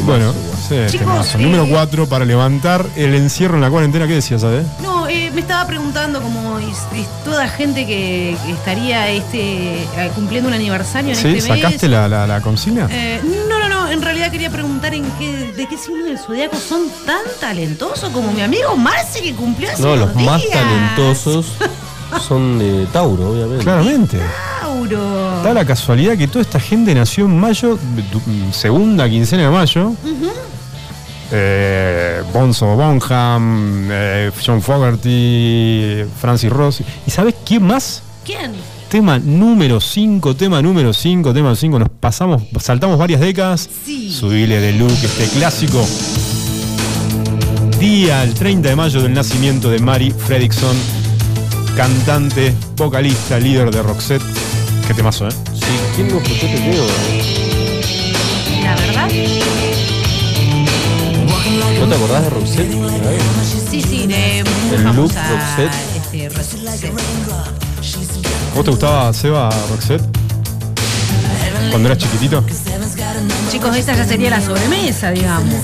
[0.00, 0.32] Bueno,
[0.68, 1.38] sí, Chicos, temazo.
[1.38, 4.06] eh, Número 4 para levantar el encierro en la cuarentena.
[4.06, 4.64] ¿Qué decías, sabes?
[4.82, 10.10] No, eh, me estaba preguntando como es, es toda gente que, que estaría este eh,
[10.14, 11.28] cumpliendo un aniversario en ¿Sí?
[11.36, 11.60] este mes.
[11.62, 12.88] ¿Sacaste la, la, la consigna?
[12.90, 13.88] Eh, no, no, no.
[13.90, 18.32] En realidad quería preguntar en qué, de qué signo del zodiaco son tan talentosos como
[18.32, 21.46] mi amigo Marce que cumplió hace No, unos los más talentosos
[22.26, 23.64] son de Tauro, obviamente.
[23.64, 24.18] Claramente.
[24.72, 25.42] Tauro.
[25.42, 27.78] Da la casualidad que toda esta gente nació en mayo,
[28.52, 29.92] segunda quincena de mayo.
[31.30, 36.82] Eh, Bonzo Bonham, eh, John Fogerty, Francis Ross.
[37.06, 38.02] ¿Y sabes quién más?
[38.24, 38.52] ¿Quién?
[38.88, 41.78] Tema número 5, tema número 5, tema 5.
[41.78, 43.68] Nos pasamos, saltamos varias décadas.
[43.84, 44.10] Sí.
[44.10, 45.84] Subile de look, este clásico.
[47.78, 50.76] Día, el 30 de mayo del nacimiento de Mary Fredrickson,
[51.76, 54.22] cantante, vocalista, líder de Roxette.
[54.86, 55.32] Qué temazo, ¿eh?
[55.54, 55.60] Sí,
[55.94, 56.84] ¿quién no escuchó este tema?
[58.62, 59.08] La verdad.
[61.80, 62.72] ¿No te acordás de Roxette?
[63.70, 65.72] Sí, sí, de El look famosa, Roxette.
[65.96, 66.92] Este, Roxette.
[68.54, 70.02] ¿Vos te gustaba, Seba, Roxette?
[71.70, 72.44] Cuando eras chiquitito.
[73.50, 75.54] Chicos, esta ya sería la sobremesa, digamos.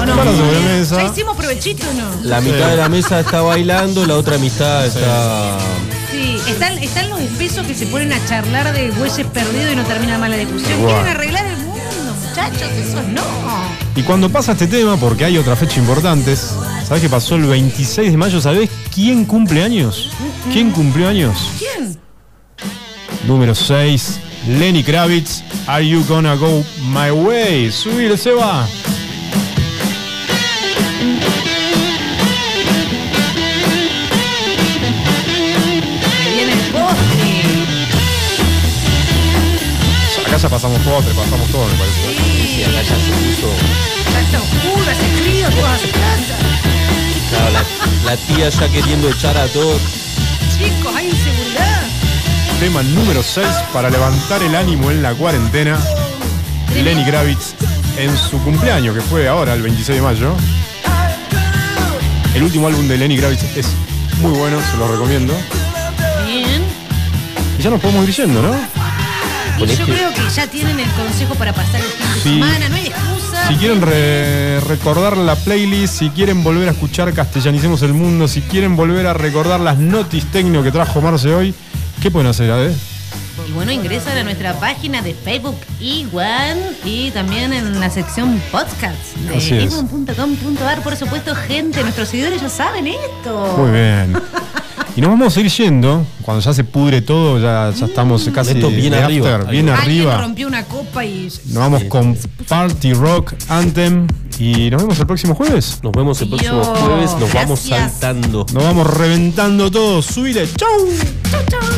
[0.00, 0.16] ¿O no?
[0.16, 0.96] Para la sobremesa.
[0.96, 2.08] ¿Ya hicimos provechito o no?
[2.22, 5.58] La mitad de la mesa está bailando, la otra mitad está.
[6.48, 10.18] Están, están los espesos que se ponen a charlar de bueyes perdidos y no termina
[10.18, 10.78] mal la discusión.
[10.84, 13.22] Quieren arreglar el mundo, muchachos, eso no.
[13.94, 18.10] Y cuando pasa este tema, porque hay otra fecha importante, ¿sabés qué pasó el 26
[18.12, 18.40] de mayo?
[18.40, 20.10] ¿Sabés quién cumple años?
[20.52, 21.36] ¿Quién cumplió años?
[21.58, 21.98] ¿Quién?
[23.26, 24.20] Número 6,
[24.58, 27.70] Lenny Kravitz, Are You Gonna Go My Way?
[27.70, 28.66] Subile, Seba.
[28.66, 28.87] Que
[40.38, 42.14] Acá ya pasamos postre, pasamos todo, me parece.
[42.14, 43.50] Sí, acá ya se puso.
[44.12, 46.36] Ya está oscuro, hace frío, todas a su casa.
[47.28, 49.82] Claro, la, la tía ya queriendo echar a todos.
[50.56, 51.82] Chicos, hay inseguridad.
[52.60, 55.76] Tema número 6 para levantar el ánimo en la cuarentena.
[56.72, 57.54] Lenny Kravitz
[57.96, 60.36] en su cumpleaños, que fue ahora, el 26 de mayo.
[62.36, 63.66] El último álbum de Lenny Kravitz es
[64.20, 65.34] muy bueno, se lo recomiendo.
[66.24, 66.62] Bien.
[67.58, 68.77] Y ya nos podemos ir yendo, ¿no?
[69.60, 72.76] Y yo creo que ya tienen el consejo para pasar el fin de semana, no
[72.76, 73.48] hay excusa.
[73.48, 78.40] Si quieren re- recordar la playlist, si quieren volver a escuchar Castellanicemos el Mundo, si
[78.42, 81.54] quieren volver a recordar las notis tecno que trajo Marce hoy,
[82.02, 82.74] ¿qué pueden hacer, Ade?
[83.48, 89.14] Y bueno, ingresan a nuestra página de Facebook Iguan y también en la sección podcasts
[89.34, 90.82] Así de iguan.com.ar.
[90.82, 93.54] Por supuesto, gente, nuestros seguidores ya saben esto.
[93.56, 94.12] Muy bien.
[94.98, 98.54] Y nos vamos a ir yendo, cuando ya se pudre todo, ya, ya estamos casi
[98.54, 99.44] Esto bien arriba.
[99.44, 101.32] bien rompió una copa y.
[101.44, 102.18] Nos vamos con
[102.48, 104.08] Party Rock Anthem
[104.40, 105.78] y nos vemos el próximo jueves.
[105.84, 108.44] Nos vemos el próximo Dios, jueves, nos vamos saltando.
[108.52, 110.02] Nos vamos reventando todo.
[110.02, 110.88] Subile, chau.
[111.30, 111.77] Chau, chau.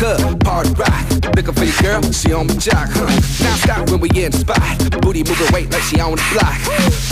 [0.00, 1.04] Club, party rock.
[1.36, 3.04] Looking for your girl, she on my jock, huh?
[3.44, 4.56] Now stop when we in the spot.
[5.02, 6.56] Booty moving weight like she on the block.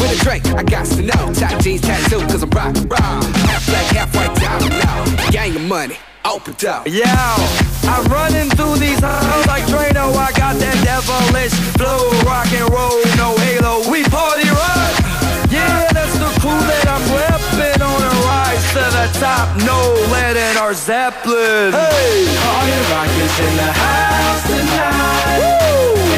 [0.00, 1.34] With a drink, I got to know.
[1.36, 3.28] Tight jeans, tattoo, cause I'm rock, rock.
[3.44, 5.04] Half black, half white, diamond now.
[5.28, 6.88] Gang of money, open up.
[6.88, 7.04] Yo,
[7.92, 10.08] I'm running through these halls like Drano.
[10.16, 13.84] I got that devilish flow, rock and roll, no halo.
[13.92, 14.96] We party rock.
[15.52, 17.47] Yeah, that's the crew that I'm repping
[19.14, 19.48] top.
[19.64, 19.78] No
[20.12, 21.72] letting our Led Zeppelin.
[21.72, 25.58] Hey, Party rock is in the house tonight.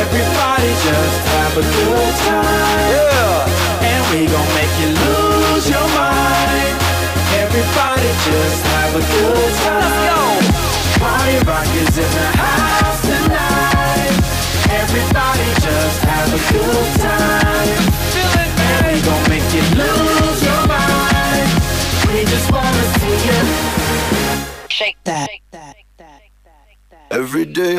[0.02, 2.99] Everybody just have a good time.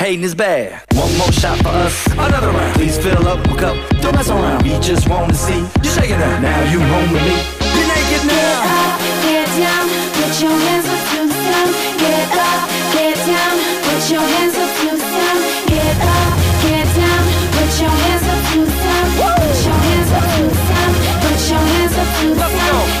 [0.00, 0.80] Hating is bad.
[0.96, 2.72] One more shot for us, another round.
[2.72, 4.62] Please fill up my cup, don't mess around.
[4.62, 6.40] We just wanna see you shaking that.
[6.40, 7.36] Now you home with me.
[7.60, 8.96] You're naked now.
[9.28, 9.84] Get down,
[10.16, 11.72] put your hands up to the sound.
[12.00, 12.60] Get up,
[12.96, 15.40] get down, put your hands up to the sound.
[15.68, 16.32] Get up,
[16.64, 17.22] get down,
[17.52, 19.08] put your hands up to the sound.
[19.20, 20.94] Put your hands up to the sound.
[21.20, 22.99] Put your hands up to the sound.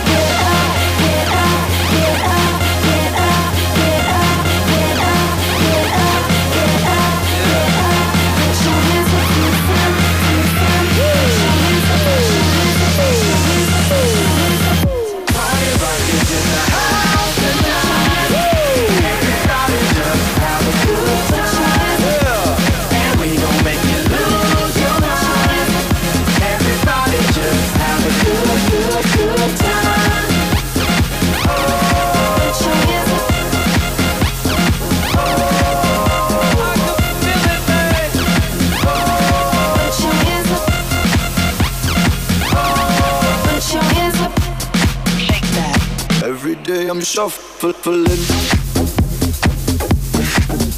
[47.00, 47.74] I'm shuffling.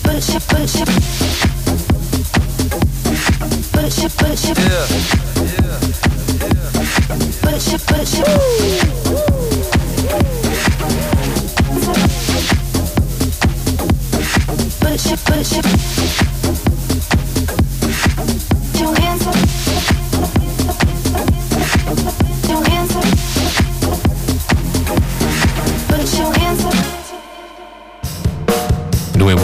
[0.04, 0.86] Put your, put your.
[3.72, 4.54] Put your, put your.
[4.62, 4.86] Yeah.
[7.42, 8.26] Put your, put your.
[14.78, 15.62] Put your, put your.
[15.62, 16.21] Your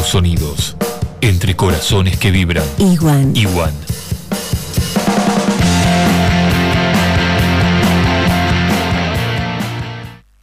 [0.09, 0.76] sonidos.
[1.20, 2.64] Entre corazones que vibran.
[2.78, 3.36] Iguan.
[3.36, 3.88] Iwan.